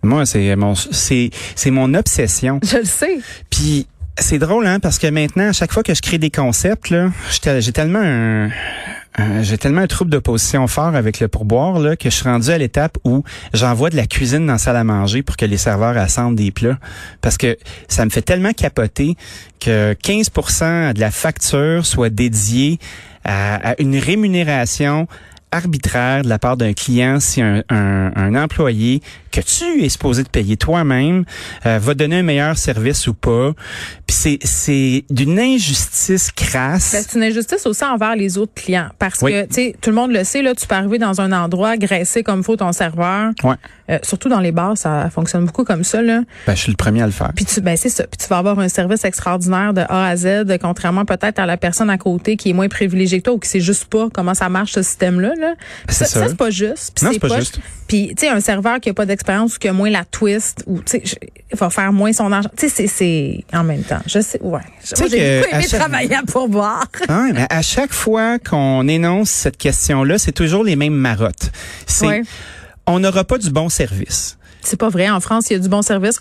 Moi, 0.03 0.25
c'est 0.25 0.55
mon, 0.55 0.75
c'est, 0.75 1.29
c'est 1.55 1.71
mon 1.71 1.93
obsession. 1.93 2.59
Je 2.63 2.77
le 2.77 2.85
sais. 2.85 3.19
Puis 3.49 3.87
c'est 4.19 4.39
drôle, 4.39 4.67
hein, 4.67 4.79
parce 4.79 4.99
que 4.99 5.07
maintenant, 5.07 5.49
à 5.49 5.53
chaque 5.53 5.71
fois 5.71 5.83
que 5.83 5.93
je 5.93 6.01
crée 6.01 6.17
des 6.17 6.31
concepts, 6.31 6.89
là, 6.89 7.09
j'ai 7.59 7.71
tellement 7.71 8.01
un, 8.01 8.49
j'ai 9.41 9.57
tellement 9.57 9.81
un 9.81 9.87
trouble 9.87 10.11
d'opposition 10.11 10.67
fort 10.67 10.95
avec 10.95 11.19
le 11.19 11.27
pourboire 11.27 11.79
là, 11.79 11.95
que 11.95 12.09
je 12.09 12.15
suis 12.15 12.29
rendu 12.29 12.49
à 12.49 12.57
l'étape 12.57 12.97
où 13.03 13.23
j'envoie 13.53 13.89
de 13.89 13.95
la 13.95 14.05
cuisine 14.05 14.45
dans 14.45 14.53
la 14.53 14.59
salle 14.59 14.75
à 14.75 14.83
manger 14.83 15.23
pour 15.23 15.37
que 15.37 15.45
les 15.45 15.57
serveurs 15.57 15.97
assemblent 15.97 16.35
des 16.35 16.51
plats. 16.51 16.77
Parce 17.21 17.37
que 17.37 17.57
ça 17.87 18.05
me 18.05 18.09
fait 18.09 18.21
tellement 18.21 18.53
capoter 18.53 19.15
que 19.59 19.93
15% 19.93 20.93
de 20.93 20.99
la 20.99 21.11
facture 21.11 21.85
soit 21.85 22.09
dédiée 22.09 22.79
à, 23.23 23.75
une 23.81 23.97
rémunération 23.97 25.07
arbitraire 25.51 26.23
de 26.23 26.29
la 26.29 26.39
part 26.39 26.57
d'un 26.57 26.73
client 26.73 27.19
si 27.19 27.41
un 27.41 28.35
employé 28.35 29.01
que 29.31 29.41
tu 29.41 29.83
es 29.83 29.89
supposé 29.89 30.23
de 30.23 30.29
payer 30.29 30.57
toi-même 30.57 31.25
euh, 31.65 31.79
va 31.79 31.93
donner 31.93 32.17
un 32.19 32.23
meilleur 32.23 32.57
service 32.57 33.07
ou 33.07 33.13
pas. 33.13 33.53
Puis 34.05 34.15
c'est 34.15 34.39
c'est 34.43 35.03
d'une 35.09 35.39
injustice 35.39 36.31
crasse. 36.31 36.91
Ben, 36.93 37.03
c'est 37.07 37.17
une 37.17 37.23
injustice 37.23 37.65
aussi 37.65 37.83
envers 37.83 38.15
les 38.15 38.37
autres 38.37 38.53
clients 38.55 38.89
parce 38.99 39.21
Oui. 39.21 39.31
que 39.33 39.45
tu 39.47 39.53
sais 39.53 39.75
tout 39.81 39.89
le 39.89 39.95
monde 39.95 40.11
le 40.11 40.23
sait 40.23 40.41
là, 40.41 40.53
tu 40.55 40.65
peux 40.67 40.75
arriver 40.75 40.97
dans 40.99 41.19
un 41.21 41.31
endroit 41.31 41.77
graisser 41.77 42.23
comme 42.23 42.43
faut 42.43 42.55
ton 42.55 42.71
serveur. 42.71 43.31
Ouais. 43.43 43.55
Euh, 43.89 43.99
surtout 44.03 44.27
dans 44.27 44.41
les 44.41 44.51
bars, 44.51 44.77
ça 44.77 45.09
fonctionne 45.09 45.45
beaucoup 45.45 45.63
comme 45.63 45.83
ça 45.83 46.01
là. 46.01 46.21
Ben, 46.45 46.55
je 46.55 46.61
suis 46.61 46.71
le 46.71 46.75
premier 46.77 47.01
à 47.01 47.05
le 47.05 47.11
faire. 47.11 47.31
Puis 47.35 47.45
tu, 47.45 47.61
ben 47.61 47.77
c'est 47.77 47.89
ça. 47.89 48.03
Puis 48.05 48.17
tu 48.17 48.27
vas 48.27 48.37
avoir 48.39 48.59
un 48.59 48.67
service 48.69 49.05
extraordinaire 49.05 49.73
de 49.73 49.81
A 49.81 50.07
à 50.07 50.15
Z, 50.15 50.57
contrairement 50.61 51.05
peut-être 51.05 51.39
à 51.39 51.45
la 51.45 51.57
personne 51.57 51.89
à 51.89 51.97
côté 51.97 52.35
qui 52.37 52.49
est 52.49 52.53
moins 52.53 52.67
privilégiée 52.67 53.19
que 53.19 53.23
toi 53.25 53.33
ou 53.33 53.39
qui 53.39 53.49
sait 53.49 53.59
juste 53.59 53.85
pas 53.85 54.07
comment 54.13 54.33
ça 54.33 54.49
marche 54.49 54.73
ce 54.73 54.81
système-là. 54.81 55.33
Là. 55.39 55.53
Puis 55.87 55.95
C'est 55.95 56.05
ça, 56.05 56.27
c'est 56.27 56.35
pas 56.37 56.49
juste. 56.49 56.93
Puis 56.95 57.05
Non, 57.05 57.11
c'est 57.13 57.19
pas 57.19 57.39
juste. 57.39 57.59
Puis 57.87 58.07
tu 58.17 58.25
sais 58.25 58.29
un 58.29 58.41
serveur 58.41 58.79
qui 58.81 58.89
a 58.89 58.93
pas 58.93 59.05
d'expérience 59.05 59.17
qui 59.59 59.67
a 59.67 59.73
moins 59.73 59.89
la 59.89 60.05
twist 60.05 60.63
ou 60.67 60.81
tu 60.81 61.01
sais 61.05 61.19
va 61.53 61.69
faire 61.69 61.93
moins 61.93 62.11
son 62.13 62.31
argent. 62.31 62.49
Tu 62.57 62.69
sais 62.69 62.87
c'est 62.87 63.43
en 63.53 63.63
même 63.63 63.83
temps. 63.83 63.99
Je 64.05 64.19
sais 64.19 64.39
ouais. 64.41 64.61
j'ai 64.83 64.95
que 64.95 65.39
beaucoup 65.41 65.55
aimé 65.55 65.65
chaque- 65.69 65.79
travailler 65.79 66.15
à 66.15 66.23
pourboire. 66.23 66.85
Ah, 67.07 67.27
mais 67.33 67.45
à 67.49 67.61
chaque 67.61 67.93
fois 67.93 68.39
qu'on 68.39 68.87
énonce 68.87 69.29
cette 69.29 69.57
question-là, 69.57 70.17
c'est 70.17 70.31
toujours 70.33 70.63
les 70.63 70.75
mêmes 70.75 70.93
marottes. 70.95 71.51
C'est 71.85 72.07
Ouais. 72.07 72.21
on 72.85 72.99
n'aura 72.99 73.23
pas 73.23 73.37
du 73.37 73.49
bon 73.49 73.69
service. 73.69 74.36
C'est 74.67 74.77
pas 74.77 74.89
vrai. 74.89 75.09
En 75.09 75.21
France, 75.21 75.49
il 75.49 75.53
y 75.53 75.55
a 75.55 75.59
du 75.59 75.69
bon 75.69 75.81
service. 75.81 76.19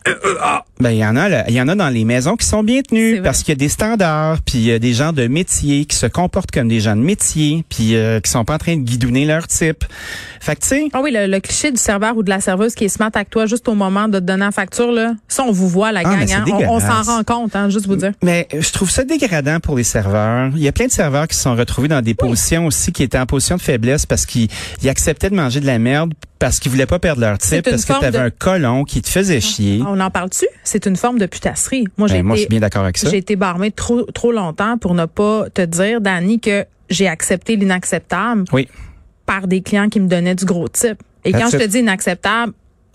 Ben 0.78 0.90
il 0.90 0.98
y 0.98 1.04
en 1.04 1.16
a 1.16 1.48
il 1.48 1.54
y 1.54 1.60
en 1.60 1.66
a 1.68 1.74
dans 1.74 1.88
les 1.88 2.04
maisons 2.04 2.36
qui 2.36 2.46
sont 2.46 2.62
bien 2.62 2.82
tenues 2.82 3.20
parce 3.22 3.38
qu'il 3.42 3.48
y 3.48 3.52
a 3.52 3.56
des 3.56 3.68
standards, 3.68 4.38
puis 4.42 4.58
il 4.58 4.64
y 4.66 4.72
a 4.72 4.78
des 4.78 4.92
gens 4.92 5.12
de 5.12 5.26
métier 5.26 5.84
qui 5.86 5.96
se 5.96 6.06
comportent 6.06 6.50
comme 6.52 6.68
des 6.68 6.80
gens 6.80 6.94
de 6.96 7.00
métier, 7.00 7.64
puis 7.68 7.96
euh, 7.96 8.20
qui 8.20 8.30
sont 8.30 8.44
pas 8.44 8.54
en 8.54 8.58
train 8.58 8.76
de 8.76 8.82
guidonner 8.82 9.24
leur 9.24 9.48
type. 9.48 9.84
Fait 10.40 10.54
que 10.54 10.60
tu 10.60 10.68
sais, 10.68 10.88
Ah 10.92 11.00
oui, 11.02 11.10
le, 11.12 11.26
le 11.26 11.40
cliché 11.40 11.72
du 11.72 11.76
serveur 11.78 12.16
ou 12.16 12.22
de 12.22 12.28
la 12.30 12.40
serveuse 12.40 12.74
qui 12.74 12.84
est 12.84 12.88
smart 12.88 13.10
avec 13.14 13.30
toi 13.30 13.46
juste 13.46 13.66
au 13.68 13.74
moment 13.74 14.06
de 14.06 14.20
te 14.20 14.24
donner 14.24 14.44
la 14.44 14.52
facture, 14.52 14.92
là. 14.92 15.14
Ça, 15.26 15.42
on 15.42 15.50
vous 15.50 15.68
voit, 15.68 15.90
la 15.90 16.00
Ah, 16.04 16.24
gang. 16.24 16.30
hein. 16.32 16.44
On, 16.68 16.76
on 16.76 16.80
s'en 16.80 17.02
rend 17.02 17.24
compte, 17.24 17.56
hein, 17.56 17.68
juste 17.68 17.86
vous 17.86 17.96
dire. 17.96 18.12
Mais 18.22 18.46
je 18.56 18.70
trouve 18.70 18.90
ça 18.90 19.02
dégradant 19.02 19.58
pour 19.58 19.76
les 19.76 19.82
serveurs. 19.84 20.50
Il 20.54 20.62
y 20.62 20.68
a 20.68 20.72
plein 20.72 20.86
de 20.86 20.92
serveurs 20.92 21.26
qui 21.26 21.36
se 21.36 21.42
sont 21.42 21.56
retrouvés 21.56 21.88
dans 21.88 22.02
des 22.02 22.14
positions 22.14 22.66
aussi 22.66 22.92
qui 22.92 23.02
étaient 23.02 23.18
en 23.18 23.26
position 23.26 23.56
de 23.56 23.62
faiblesse 23.62 24.06
parce 24.06 24.24
qu'ils 24.26 24.48
ils 24.82 24.88
acceptaient 24.88 25.30
de 25.30 25.34
manger 25.34 25.58
de 25.60 25.66
la 25.66 25.78
merde 25.80 26.12
parce 26.38 26.58
qu'ils 26.60 26.70
voulaient 26.70 26.86
pas 26.86 26.98
perdre 26.98 27.20
leur 27.22 27.38
type 27.38 27.64
parce 27.64 27.82
que 27.84 27.92
forme 27.94 28.00
tu 28.00 28.06
avais 28.06 28.18
de- 28.18 28.24
un 28.24 28.30
colon 28.30 28.84
qui 28.84 29.00
te 29.02 29.08
faisait 29.08 29.40
chier. 29.40 29.82
On 29.86 29.98
en 30.00 30.10
parle-tu? 30.10 30.46
C'est 30.64 30.86
une 30.86 30.96
forme 30.96 31.18
de 31.18 31.26
putasserie. 31.26 31.86
Moi, 31.96 32.08
j'ai 32.08 32.16
Ben, 32.18 32.22
moi, 32.26 32.36
je 32.36 32.40
suis 32.40 32.44
été, 32.44 32.50
bien 32.50 32.60
d'accord 32.60 32.82
avec 32.82 32.98
ça. 32.98 33.08
j'ai 33.10 33.16
été 33.18 33.36
barmée 33.36 33.70
trop, 33.70 34.02
trop 34.04 34.32
longtemps 34.32 34.76
pour 34.78 34.94
ne 34.94 35.06
pas 35.06 35.48
te 35.50 35.62
dire, 35.62 36.00
Dani, 36.00 36.38
que 36.40 36.64
j'ai 36.90 37.08
accepté 37.08 37.56
l'inacceptable 37.56 38.44
Oui. 38.52 38.68
par 39.24 39.46
des 39.46 39.62
clients 39.62 39.88
qui 39.88 39.98
me 40.00 40.08
donnaient 40.08 40.34
du 40.34 40.44
gros 40.44 40.68
type. 40.68 41.02
Et 41.24 41.32
That's 41.32 41.42
quand 41.42 41.50
je 41.50 41.56
te 41.64 41.68
dis 41.68 41.78
inacceptable, 41.78 42.52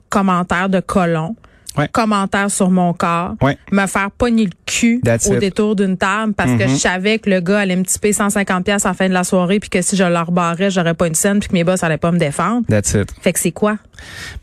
commentaire 0.09 0.69
de 0.69 0.79
colon. 0.79 1.35
Ouais. 1.77 1.87
commentaire 1.91 2.51
sur 2.51 2.69
mon 2.69 2.93
corps, 2.93 3.35
Ouais. 3.41 3.57
me 3.71 3.85
faire 3.87 4.11
pogner 4.11 4.45
le 4.45 4.51
cul 4.65 4.99
That's 5.03 5.27
au 5.27 5.33
it. 5.35 5.39
détour 5.39 5.75
d'une 5.75 5.97
table 5.97 6.33
parce 6.33 6.51
que 6.51 6.63
Mhm. 6.63 6.69
je 6.69 6.75
savais 6.75 7.19
que 7.19 7.29
le 7.29 7.39
gars 7.39 7.59
allait 7.59 7.75
me 7.77 7.83
tiper 7.85 8.11
150 8.13 8.65
pièces 8.65 8.83
la 8.83 8.93
fin 8.93 9.07
de 9.07 9.13
la 9.13 9.23
soirée 9.23 9.59
puis 9.59 9.69
que 9.69 9.81
si 9.81 9.95
je 9.95 10.03
le 10.03 10.19
rebarrais, 10.19 10.69
j'aurais 10.69 10.93
pas 10.93 11.07
une 11.07 11.15
scène 11.15 11.39
puis 11.39 11.47
que 11.49 11.53
mes 11.53 11.63
boss 11.63 11.81
allaient 11.83 11.97
pas 11.97 12.11
me 12.11 12.17
défendre. 12.19 12.65
That's 12.67 12.93
it. 12.93 13.09
Fait 13.21 13.31
que 13.33 13.39
c'est 13.39 13.51
quoi? 13.51 13.77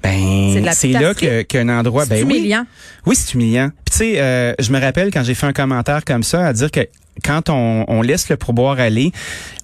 Ben, 0.02 0.72
C'est 0.72 0.88
là 0.88 1.14
qu'un 1.44 1.68
endroit, 1.68 2.06
ben 2.06 2.16
oui. 2.26 2.36
humiliant. 2.36 2.64
Oui, 3.06 3.16
c'est 3.16 3.34
humiliant. 3.34 3.70
Puis 3.84 3.92
tu 3.92 3.98
sais, 3.98 4.14
euh, 4.20 4.54
je 4.58 4.72
me 4.72 4.80
rappelle 4.80 5.10
quand 5.12 5.22
j'ai 5.24 5.34
fait 5.34 5.46
un 5.46 5.52
commentaire 5.52 6.04
comme 6.04 6.22
ça 6.22 6.46
à 6.46 6.52
dire 6.52 6.70
que 6.70 6.80
quand 7.24 7.48
on, 7.50 7.84
on 7.88 8.02
laisse 8.02 8.28
le 8.28 8.36
pourboire 8.36 8.78
aller, 8.80 9.12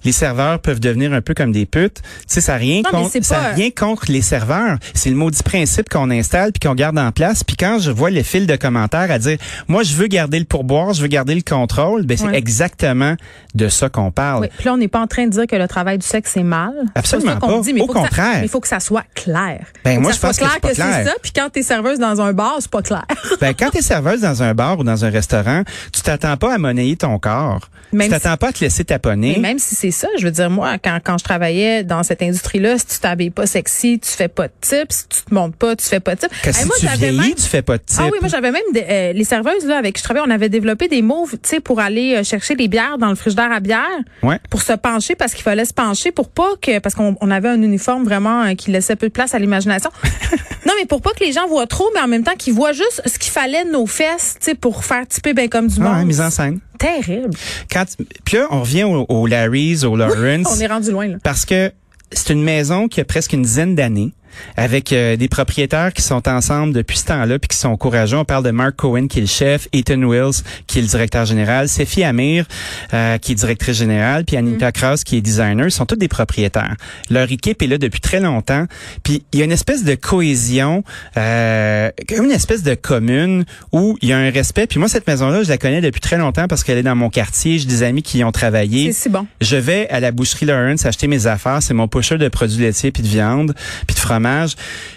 les 0.03 0.11
serveurs 0.11 0.59
peuvent 0.59 0.79
devenir 0.79 1.13
un 1.13 1.21
peu 1.21 1.33
comme 1.33 1.51
des 1.51 1.65
putes. 1.65 2.01
Tu 2.01 2.09
sais, 2.27 2.41
ça 2.41 2.55
rien 2.55 2.81
Non, 2.83 2.89
contre, 3.01 3.17
ça 3.23 3.35
pas- 3.35 3.47
rien 3.53 3.69
contre 3.71 4.11
les 4.11 4.21
serveurs. 4.21 4.77
C'est 4.93 5.09
le 5.09 5.15
maudit 5.15 5.41
principe 5.43 5.89
qu'on 5.89 6.11
installe 6.11 6.51
puis 6.51 6.67
qu'on 6.67 6.75
garde 6.75 6.97
en 6.99 7.11
place. 7.11 7.43
Puis 7.43 7.55
quand 7.57 7.79
je 7.79 7.89
vois 7.91 8.11
le 8.11 8.21
fil 8.23 8.45
de 8.47 8.55
commentaires 8.55 9.09
à 9.11 9.17
dire, 9.19 9.37
moi, 9.67 9.83
je 9.83 9.95
veux 9.95 10.07
garder 10.07 10.37
le 10.39 10.45
pourboire, 10.45 10.93
je 10.93 11.01
veux 11.01 11.07
garder 11.07 11.33
le 11.35 11.41
contrôle, 11.41 12.03
ben 12.05 12.17
c'est 12.17 12.25
Ouais. 12.25 12.37
exactement 12.37 13.15
de 13.53 13.67
ça 13.69 13.89
qu'on 13.89 14.11
parle. 14.11 14.41
Oui. 14.43 14.47
Puis 14.57 14.65
là, 14.65 14.73
on 14.73 14.77
n'est 14.77 14.87
pas 14.87 14.99
en 14.99 15.07
train 15.07 15.25
de 15.25 15.31
dire 15.31 15.47
que 15.47 15.55
le 15.55 15.67
travail 15.67 15.97
du 15.97 16.05
sexe 16.05 16.31
c'est 16.33 16.43
mal. 16.43 16.73
Absolument 16.95 17.33
pas. 17.35 17.39
ça 17.39 17.39
qu'on 17.47 17.57
pas. 17.57 17.61
dit, 17.63 17.73
mais 17.73 17.81
Au 17.81 17.87
contraire. 17.87 18.41
il 18.43 18.49
faut 18.49 18.59
que 18.59 18.67
ça 18.67 18.79
soit 18.79 19.05
clair. 19.15 19.65
Ben, 19.83 19.95
Faut 19.95 20.01
moi, 20.01 20.11
que 20.11 20.17
ça 20.17 20.21
je 20.21 20.27
pense 20.27 20.35
soit 20.37 20.47
que 20.47 20.67
c'est 20.69 20.73
clair 20.75 20.89
clair. 20.89 21.05
ça. 21.07 21.13
Puis 21.21 21.31
quand 21.35 21.49
t'es 21.51 21.63
serveuse 21.63 21.99
dans 21.99 22.21
un 22.21 22.33
bar, 22.33 22.55
c'est 22.59 22.69
pas 22.71 22.81
clair. 22.81 23.05
Ben, 23.41 23.53
quand 23.57 23.69
tu 23.71 23.77
es 23.79 23.81
serveuse 23.81 24.21
dans 24.21 24.43
un 24.43 24.53
bar 24.53 24.79
ou 24.79 24.83
dans 24.83 25.03
un 25.05 25.09
restaurant, 25.09 25.63
tu 25.93 26.01
t'attends 26.01 26.37
pas 26.37 26.53
à 26.53 26.57
monnayer 26.57 26.95
ton 26.95 27.17
corps. 27.19 27.44
Même 27.93 28.07
tu 28.07 28.13
t'attends 28.19 28.35
pas 28.37 28.49
à 28.49 28.51
te 28.51 28.59
laisser 28.63 28.83
taponner. 28.83 29.33
Mais 29.35 29.41
même 29.49 29.59
si 29.59 29.75
c'est 29.75 29.91
ça, 29.91 30.07
je 30.19 30.25
veux 30.25 30.31
dire, 30.31 30.49
moi, 30.49 30.77
quand, 30.83 30.99
quand 31.03 31.17
je 31.17 31.23
travaillais 31.23 31.83
dans 31.83 32.03
cette 32.03 32.21
industrie-là, 32.21 32.77
si 32.77 32.85
tu 32.87 32.99
t'habilles 32.99 33.29
pas 33.29 33.45
sexy, 33.45 33.99
tu 33.99 34.09
fais 34.11 34.27
pas 34.27 34.47
de 34.47 34.53
tips. 34.59 34.85
Si 34.95 35.07
tu 35.07 35.21
te 35.23 35.33
montes 35.33 35.55
pas, 35.55 35.75
tu 35.75 35.85
fais 35.85 35.99
pas 35.99 36.15
de 36.15 36.21
tips. 36.21 36.41
Que 36.41 36.47
Hey, 36.49 36.53
si 36.53 36.65
moi, 36.65 36.75
tu 36.79 36.87
vieillis, 36.87 37.17
même- 37.17 37.35
tu 37.35 37.43
fais 37.43 37.61
pas 37.61 37.77
de 37.77 37.83
type. 37.83 37.99
Ah 38.01 38.05
oui, 38.11 38.17
moi 38.19 38.29
j'avais 38.29 38.51
même 38.51 38.61
euh, 38.75 39.13
les 39.13 39.23
serveuses 39.23 39.65
là 39.65 39.77
avec 39.77 39.95
qui 39.95 39.99
je 39.99 40.03
travaillais, 40.03 40.25
on 40.27 40.31
avait 40.31 40.49
développé 40.49 40.87
des 40.87 41.01
moves, 41.01 41.31
tu 41.33 41.37
sais, 41.49 41.59
pour 41.59 41.79
aller 41.79 42.15
euh, 42.15 42.23
chercher 42.23 42.55
les 42.55 42.67
bières 42.67 42.97
dans 42.97 43.09
le 43.09 43.15
frigidaire 43.15 43.51
à 43.51 43.59
bière, 43.59 43.85
Ouais. 44.23 44.39
pour 44.49 44.61
se 44.61 44.73
pencher 44.73 45.15
parce 45.15 45.33
qu'il 45.33 45.43
fallait 45.43 45.65
se 45.65 45.73
pencher 45.73 46.11
pour 46.11 46.29
pas 46.29 46.49
que 46.61 46.79
parce 46.79 46.95
qu'on 46.95 47.15
on 47.21 47.31
avait 47.31 47.49
un 47.49 47.61
uniforme 47.61 48.03
vraiment 48.03 48.43
euh, 48.43 48.53
qui 48.55 48.71
laissait 48.71 48.95
peu 48.95 49.07
de 49.07 49.13
place 49.13 49.33
à 49.35 49.39
l'imagination. 49.39 49.89
non, 50.65 50.73
mais 50.79 50.85
pour 50.85 51.01
pas 51.01 51.11
que 51.11 51.23
les 51.23 51.31
gens 51.31 51.47
voient 51.47 51.67
trop, 51.67 51.87
mais 51.93 52.01
en 52.01 52.07
même 52.07 52.23
temps 52.23 52.35
qu'ils 52.37 52.53
voient 52.53 52.73
juste 52.73 53.01
ce 53.05 53.17
qu'il 53.19 53.31
fallait 53.31 53.63
de 53.65 53.71
nos 53.71 53.85
fesses, 53.85 54.35
tu 54.39 54.45
sais, 54.51 54.55
pour 54.55 54.83
faire 54.83 55.07
typer 55.07 55.33
ben 55.33 55.47
comme 55.49 55.67
du 55.67 55.75
Ah, 55.79 55.83
monde. 55.83 55.97
ouais, 55.99 56.05
mise 56.05 56.21
en 56.21 56.29
scène. 56.29 56.59
Terrible. 56.77 57.31
Quand, 57.71 57.85
puis 58.23 58.37
là, 58.37 58.47
on 58.51 58.61
revient 58.61 58.83
au, 58.83 59.05
au 59.07 59.27
Larry's, 59.27 59.83
au 59.83 59.95
Lawrence. 59.95 60.47
On 60.55 60.59
est 60.59 60.67
rendu 60.67 60.91
loin 60.91 61.07
là. 61.07 61.17
Parce 61.23 61.45
que 61.45 61.71
c'est 62.11 62.33
une 62.33 62.43
maison 62.43 62.87
qui 62.87 63.01
a 63.01 63.05
presque 63.05 63.33
une 63.33 63.41
dizaine 63.41 63.75
d'années, 63.75 64.13
avec 64.57 64.93
euh, 64.93 65.15
des 65.15 65.27
propriétaires 65.27 65.93
qui 65.93 66.01
sont 66.01 66.27
ensemble 66.27 66.73
depuis 66.73 66.97
ce 66.97 67.05
temps-là, 67.05 67.39
puis 67.39 67.47
qui 67.47 67.57
sont 67.57 67.75
courageux. 67.77 68.17
On 68.17 68.25
parle 68.25 68.43
de 68.43 68.51
Mark 68.51 68.75
Cohen, 68.75 69.07
qui 69.07 69.19
est 69.19 69.21
le 69.21 69.27
chef, 69.27 69.67
Ethan 69.73 70.01
Wills, 70.01 70.43
qui 70.67 70.79
est 70.79 70.81
le 70.81 70.87
directeur 70.87 71.25
général, 71.25 71.69
Sophie 71.69 72.03
Amir, 72.03 72.45
euh, 72.93 73.17
qui 73.17 73.33
est 73.33 73.35
directrice 73.35 73.77
générale, 73.77 74.25
puis 74.25 74.37
Anita 74.37 74.71
Krause, 74.71 75.03
qui 75.03 75.17
est 75.17 75.21
designer. 75.21 75.65
Ils 75.65 75.71
sont 75.71 75.85
tous 75.85 75.95
des 75.95 76.07
propriétaires. 76.07 76.75
Leur 77.09 77.31
équipe 77.31 77.61
est 77.61 77.67
là 77.67 77.77
depuis 77.77 78.01
très 78.01 78.19
longtemps. 78.19 78.65
Puis 79.03 79.23
il 79.31 79.39
y 79.39 79.41
a 79.41 79.45
une 79.45 79.51
espèce 79.51 79.83
de 79.83 79.95
cohésion, 79.95 80.83
euh, 81.17 81.89
une 82.17 82.31
espèce 82.31 82.63
de 82.63 82.75
commune 82.75 83.45
où 83.71 83.97
il 84.01 84.09
y 84.09 84.13
a 84.13 84.17
un 84.17 84.29
respect. 84.29 84.67
Puis 84.67 84.79
moi, 84.79 84.87
cette 84.87 85.07
maison-là, 85.07 85.43
je 85.43 85.49
la 85.49 85.57
connais 85.57 85.81
depuis 85.81 86.01
très 86.01 86.17
longtemps 86.17 86.47
parce 86.47 86.63
qu'elle 86.63 86.77
est 86.77 86.83
dans 86.83 86.95
mon 86.95 87.09
quartier. 87.09 87.59
J'ai 87.59 87.65
des 87.65 87.83
amis 87.83 88.03
qui 88.03 88.19
y 88.19 88.23
ont 88.23 88.31
travaillé. 88.31 88.91
C'est 88.91 89.03
si 89.03 89.09
bon. 89.09 89.27
Je 89.41 89.55
vais 89.55 89.87
à 89.89 89.99
la 89.99 90.11
boucherie 90.11 90.45
Lawrence 90.45 90.85
acheter 90.85 91.07
mes 91.07 91.27
affaires. 91.27 91.59
C'est 91.61 91.73
mon 91.73 91.87
pusher 91.87 92.17
de 92.17 92.27
produits 92.27 92.61
laitiers 92.61 92.91
puis 92.91 93.03
de 93.03 93.07
viande 93.07 93.53
puis 93.87 93.95
de 93.95 93.99
fromage. 93.99 94.24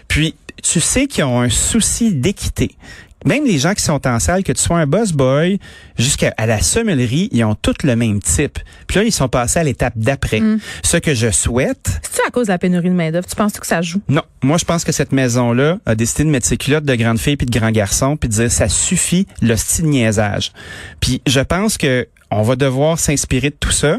Puis 0.08 0.34
tu 0.62 0.80
sais 0.80 1.06
qu'ils 1.06 1.24
ont 1.24 1.40
un 1.40 1.48
souci 1.50 2.12
d'équité. 2.12 2.76
Même 3.24 3.44
les 3.44 3.58
gens 3.58 3.74
qui 3.74 3.82
sont 3.82 4.06
en 4.06 4.20
salle, 4.20 4.44
que 4.44 4.52
tu 4.52 4.62
sois 4.62 4.78
un 4.78 4.86
boss 4.86 5.10
boy 5.12 5.58
jusqu'à 5.98 6.32
à 6.36 6.46
la 6.46 6.60
sommellerie, 6.62 7.28
ils 7.32 7.42
ont 7.44 7.56
tous 7.56 7.74
le 7.82 7.96
même 7.96 8.22
type. 8.22 8.60
Puis 8.86 8.98
là, 8.98 9.02
ils 9.04 9.10
sont 9.12 9.28
passés 9.28 9.58
à 9.58 9.64
l'étape 9.64 9.94
d'après. 9.96 10.40
Ce 10.84 10.96
que 10.98 11.14
je 11.14 11.30
souhaite, 11.32 12.00
C'est-tu 12.02 12.26
à 12.26 12.30
cause 12.30 12.46
de 12.46 12.52
la 12.52 12.58
pénurie 12.58 12.88
de 12.88 12.94
main-d'œuvre? 12.94 13.26
Tu 13.26 13.34
penses 13.34 13.54
que 13.54 13.66
ça 13.66 13.82
joue? 13.82 14.00
non. 14.08 14.22
Moi, 14.42 14.56
je 14.56 14.64
pense 14.64 14.84
que 14.84 14.92
cette 14.92 15.10
maison-là 15.10 15.78
a 15.84 15.96
décidé 15.96 16.22
de 16.24 16.30
mettre 16.30 16.46
ses 16.46 16.56
culottes 16.56 16.84
de 16.84 16.94
grande 16.94 17.18
fille 17.18 17.36
puis 17.36 17.46
de 17.46 17.58
grand 17.58 17.72
garçon 17.72 18.16
puis 18.16 18.28
de 18.28 18.34
dire 18.34 18.52
ça 18.52 18.68
suffit 18.68 19.26
le 19.42 19.56
style 19.56 19.86
niaisage. 19.86 20.52
Puis 21.00 21.20
je 21.26 21.40
pense 21.40 21.76
que 21.76 22.06
on 22.30 22.42
va 22.42 22.54
devoir 22.54 23.00
s'inspirer 23.00 23.50
de 23.50 23.56
tout 23.58 23.72
ça. 23.72 23.98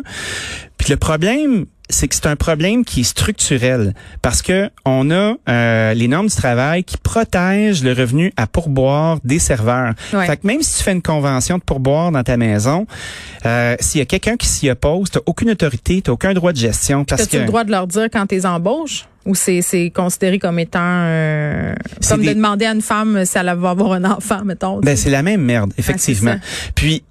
Puis 0.77 0.89
le 0.89 0.95
problème, 0.97 1.65
c'est 1.89 2.07
que 2.07 2.15
c'est 2.15 2.27
un 2.27 2.35
problème 2.35 2.85
qui 2.85 3.01
est 3.01 3.03
structurel 3.03 3.93
parce 4.21 4.41
que 4.41 4.69
on 4.85 5.09
a 5.11 5.33
euh, 5.49 5.93
les 5.93 6.07
normes 6.07 6.27
du 6.27 6.35
travail 6.35 6.83
qui 6.83 6.97
protègent 6.97 7.83
le 7.83 7.93
revenu 7.93 8.31
à 8.37 8.47
pourboire 8.47 9.17
des 9.23 9.39
serveurs. 9.39 9.93
Ouais. 10.13 10.27
Fait 10.27 10.37
que 10.37 10.47
même 10.47 10.61
si 10.61 10.77
tu 10.77 10.83
fais 10.83 10.91
une 10.91 11.01
convention 11.01 11.57
de 11.57 11.63
pourboire 11.63 12.11
dans 12.11 12.23
ta 12.23 12.37
maison, 12.37 12.85
euh, 13.45 13.75
s'il 13.79 13.99
y 13.99 14.01
a 14.01 14.05
quelqu'un 14.05 14.37
qui 14.37 14.47
s'y 14.47 14.69
oppose, 14.69 15.09
t'as 15.09 15.21
aucune 15.25 15.49
autorité, 15.49 16.01
t'as 16.01 16.11
aucun 16.11 16.33
droit 16.33 16.51
de 16.51 16.57
gestion 16.57 17.05
parce 17.05 17.25
que 17.25 17.37
le 17.37 17.45
droit 17.45 17.63
de 17.63 17.71
leur 17.71 17.87
dire 17.87 18.07
quand 18.11 18.25
t'es 18.27 18.45
embauches? 18.45 19.05
Ou 19.25 19.35
c'est 19.35 19.91
considéré 19.93 20.39
comme 20.39 20.59
étant 20.59 20.79
euh, 20.81 21.75
comme 22.07 22.21
des- 22.21 22.29
de 22.29 22.33
demander 22.33 22.65
à 22.65 22.71
une 22.71 22.81
femme 22.81 23.25
si 23.25 23.37
elle 23.37 23.53
va 23.57 23.71
avoir 23.71 23.93
un 23.93 24.03
enfant, 24.05 24.43
mettons. 24.45 24.79
Ben, 24.79 24.95
c'est 24.95 25.09
la 25.09 25.21
même 25.23 25.41
merde, 25.41 25.73
effectivement. 25.77 26.35
c'est 26.41 26.71
puis, 26.73 27.03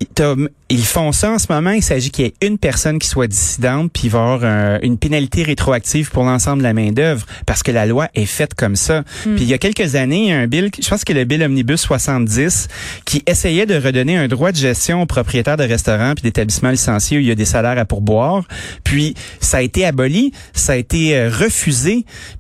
ils 0.71 0.85
font 0.85 1.13
ça 1.13 1.33
en 1.33 1.39
ce 1.39 1.47
moment. 1.51 1.71
Il 1.71 1.83
s'agit 1.83 2.11
qu'il 2.11 2.25
y 2.25 2.29
ait 2.29 2.47
une 2.47 2.59
personne 2.59 2.99
qui 2.99 3.09
soit 3.09 3.27
dissidente, 3.27 3.91
puis 3.93 4.05
il 4.05 4.11
va 4.11 4.19
y 4.19 4.23
avoir 4.23 4.41
euh, 4.43 4.79
une 4.83 4.99
pénalité 4.99 5.43
rétroactive 5.43 6.11
pour 6.11 6.25
l'ensemble 6.25 6.59
de 6.59 6.65
la 6.65 6.73
main-d'œuvre, 6.75 7.25
parce 7.47 7.63
que 7.63 7.71
la 7.71 7.87
loi 7.87 8.09
est 8.15 8.27
faite 8.27 8.55
comme 8.55 8.77
ça. 8.77 9.01
Hmm. 9.25 9.35
Puis, 9.37 9.45
il 9.45 9.49
y 9.49 9.55
a 9.55 9.59
quelques 9.59 9.95
années, 9.95 10.25
il 10.25 10.29
y 10.29 10.33
a 10.33 10.39
un 10.39 10.47
bill, 10.47 10.71
je 10.81 10.89
pense 10.89 11.05
que 11.05 11.13
le 11.13 11.25
bill 11.25 11.43
Omnibus 11.43 11.81
70, 11.81 12.69
qui 13.05 13.23
essayait 13.27 13.67
de 13.67 13.77
redonner 13.77 14.17
un 14.17 14.29
droit 14.29 14.51
de 14.53 14.57
gestion 14.57 15.03
aux 15.03 15.07
propriétaires 15.07 15.57
de 15.57 15.65
restaurants 15.65 16.15
puis 16.15 16.23
d'établissements 16.23 16.71
licenciés 16.71 17.19
où 17.19 17.21
il 17.21 17.27
y 17.27 17.31
a 17.31 17.35
des 17.35 17.45
salaires 17.45 17.79
à 17.79 17.85
pourboire. 17.85 18.45
Puis, 18.85 19.15
ça 19.41 19.59
a 19.59 19.63
été 19.63 19.85
aboli, 19.87 20.33
ça 20.53 20.73
a 20.73 20.77
été 20.77 21.17
euh, 21.17 21.31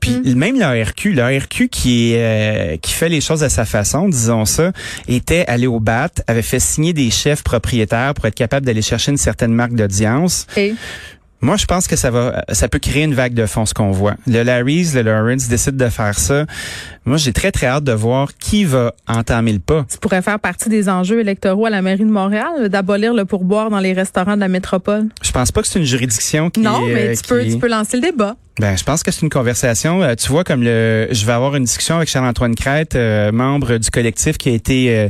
Puis, 0.01 0.11
Hmm. 0.25 0.35
même 0.35 0.59
l'ARQ, 0.59 1.12
l'ARQ 1.12 1.68
qui, 1.68 2.12
est, 2.12 2.18
euh, 2.75 2.77
qui 2.79 2.92
fait 2.92 3.09
les 3.09 3.21
choses 3.21 3.42
à 3.44 3.49
sa 3.49 3.64
façon, 3.64 4.09
disons 4.09 4.44
ça, 4.44 4.73
était 5.09 5.44
allé 5.47 5.66
au 5.66 5.81
BAT, 5.81 6.11
avait 6.27 6.42
fait 6.42 6.61
signer 6.61 6.92
des 6.92 7.11
chefs 7.11 7.42
propriétaires 7.42 8.14
pour 8.14 8.27
être 8.27 8.35
capable 8.35 8.66
d'aller 8.66 8.83
chercher 8.83 9.11
une 9.12 9.16
certaine 9.18 9.53
marque 9.53 9.75
d'audience. 9.75 10.47
Moi, 11.40 11.57
je 11.57 11.66
pense 11.66 11.87
que 11.87 11.94
ça 11.94 12.11
va, 12.11 12.44
ça 12.51 12.66
peut 12.66 12.81
créer 12.81 13.05
une 13.05 13.14
vague 13.14 13.33
de 13.33 13.47
fond, 13.47 13.64
ce 13.64 13.73
qu'on 13.73 13.92
voit. 13.92 14.16
Le 14.27 14.42
Larry's, 14.42 14.92
le 14.97 15.03
Lawrence 15.03 15.47
décide 15.47 15.77
de 15.77 15.88
faire 15.88 16.18
ça. 16.18 16.47
Moi, 17.05 17.16
j'ai 17.16 17.33
très, 17.33 17.53
très 17.53 17.68
hâte 17.68 17.85
de 17.85 17.92
voir 17.92 18.31
qui 18.40 18.64
va 18.64 18.92
entamer 19.07 19.53
le 19.53 19.61
pas. 19.61 19.87
tu 19.88 19.99
pourrais 19.99 20.21
faire 20.21 20.40
partie 20.40 20.68
des 20.68 20.88
enjeux 20.88 21.21
électoraux 21.21 21.64
à 21.66 21.71
la 21.71 21.81
mairie 21.81 22.05
de 22.05 22.11
Montréal, 22.11 22.68
d'abolir 22.68 23.14
le 23.14 23.25
pourboire 23.25 23.71
dans 23.71 23.79
les 23.79 23.92
restaurants 23.92 24.35
de 24.35 24.40
la 24.40 24.49
métropole? 24.49 25.05
Je 25.23 25.31
pense 25.31 25.53
pas 25.53 25.62
que 25.62 25.68
c'est 25.68 25.79
une 25.79 25.85
juridiction 25.85 26.51
qui 26.51 26.59
non, 26.59 26.85
est, 26.88 26.92
mais 26.92 27.09
euh, 27.11 27.14
tu 27.14 27.23
peux, 27.29 27.44
qui- 27.44 27.53
tu 27.53 27.59
peux 27.59 27.68
lancer 27.68 27.99
le 27.99 28.03
débat. 28.03 28.35
Ben, 28.59 28.77
je 28.77 28.83
pense 28.83 29.05
que 29.05 29.12
c'est 29.12 29.23
une 29.23 29.31
conversation. 29.31 30.03
Euh, 30.03 30.14
tu 30.16 30.29
vois, 30.29 30.42
comme 30.42 30.62
le, 30.64 31.07
je 31.12 31.25
vais 31.25 31.33
avoir 31.33 31.55
une 31.55 31.64
discussion 31.64 31.97
avec 31.97 32.09
Charles-Antoine 32.09 32.57
Crête, 32.57 32.97
euh, 32.97 33.31
membre 33.31 33.79
du 33.79 33.88
collectif 33.90 34.37
qui 34.37 34.49
a 34.49 34.53
été, 34.53 34.97
euh, 34.99 35.09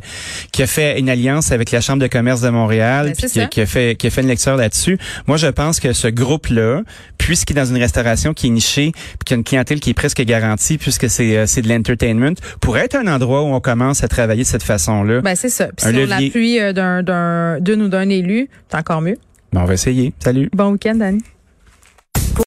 qui 0.53 0.63
a 0.63 0.67
fait 0.67 0.99
une 1.01 1.09
alliance 1.09 1.51
avec 1.51 1.71
la 1.71 1.81
Chambre 1.81 2.03
de 2.03 2.09
commerce 2.09 2.43
de 2.43 2.51
Montréal, 2.51 3.07
Ben, 3.07 3.29
qui, 3.29 3.49
qui 3.49 3.61
a 3.61 3.67
fait, 3.67 3.97
qui 3.97 4.07
a 4.07 4.11
fait 4.11 4.21
une 4.21 4.29
lecture 4.29 4.57
là-dessus. 4.57 4.99
Moi, 5.27 5.39
je 5.39 5.47
pense 5.47 5.81
que 5.81 5.95
ce 5.95 6.09
groupe-là, 6.09 6.83
puisqu'il 7.17 7.57
est 7.57 7.61
dans 7.61 7.67
une 7.67 7.81
restauration 7.81 8.35
qui 8.35 8.49
est 8.49 8.51
nichée, 8.51 8.93
puis 8.93 9.19
qu'il 9.25 9.35
y 9.35 9.37
a 9.37 9.39
une 9.39 9.45
clientèle 9.45 9.81
qui 9.81 9.91
est 9.91 9.95
presque 9.95 10.23
garantie, 10.23 10.77
puisque 10.77 11.09
c'est, 11.09 11.37
euh, 11.39 11.47
c'est 11.47 11.63
de 11.63 11.69
l'entertainment, 11.69 12.35
pourrait 12.61 12.85
être 12.85 12.97
un 12.97 13.07
endroit 13.07 13.43
où 13.43 13.55
on 13.55 13.61
commence 13.61 14.05
à 14.05 14.09
travailler 14.09 14.43
de 14.43 14.49
cette 14.49 14.63
façon-là. 14.63 15.23
Ben 15.23 15.35
c'est 15.35 15.49
ça. 15.49 15.67
Puis 15.69 15.87
si 15.87 15.87
on 15.87 15.93
levier. 15.93 16.07
l'appuie 16.07 16.61
euh, 16.61 16.73
d'un 16.73 17.03
d'un 17.03 17.61
d'une 17.61 17.83
ou 17.83 17.89
d'un 17.89 18.09
élu, 18.11 18.49
c'est 18.71 18.77
encore 18.77 19.01
mieux. 19.01 19.17
Ben, 19.53 19.63
on 19.63 19.65
va 19.65 19.75
essayer. 19.75 20.13
Salut. 20.19 20.51
Bon 20.55 20.73
week-end, 20.73 20.97
Dani. 20.97 21.23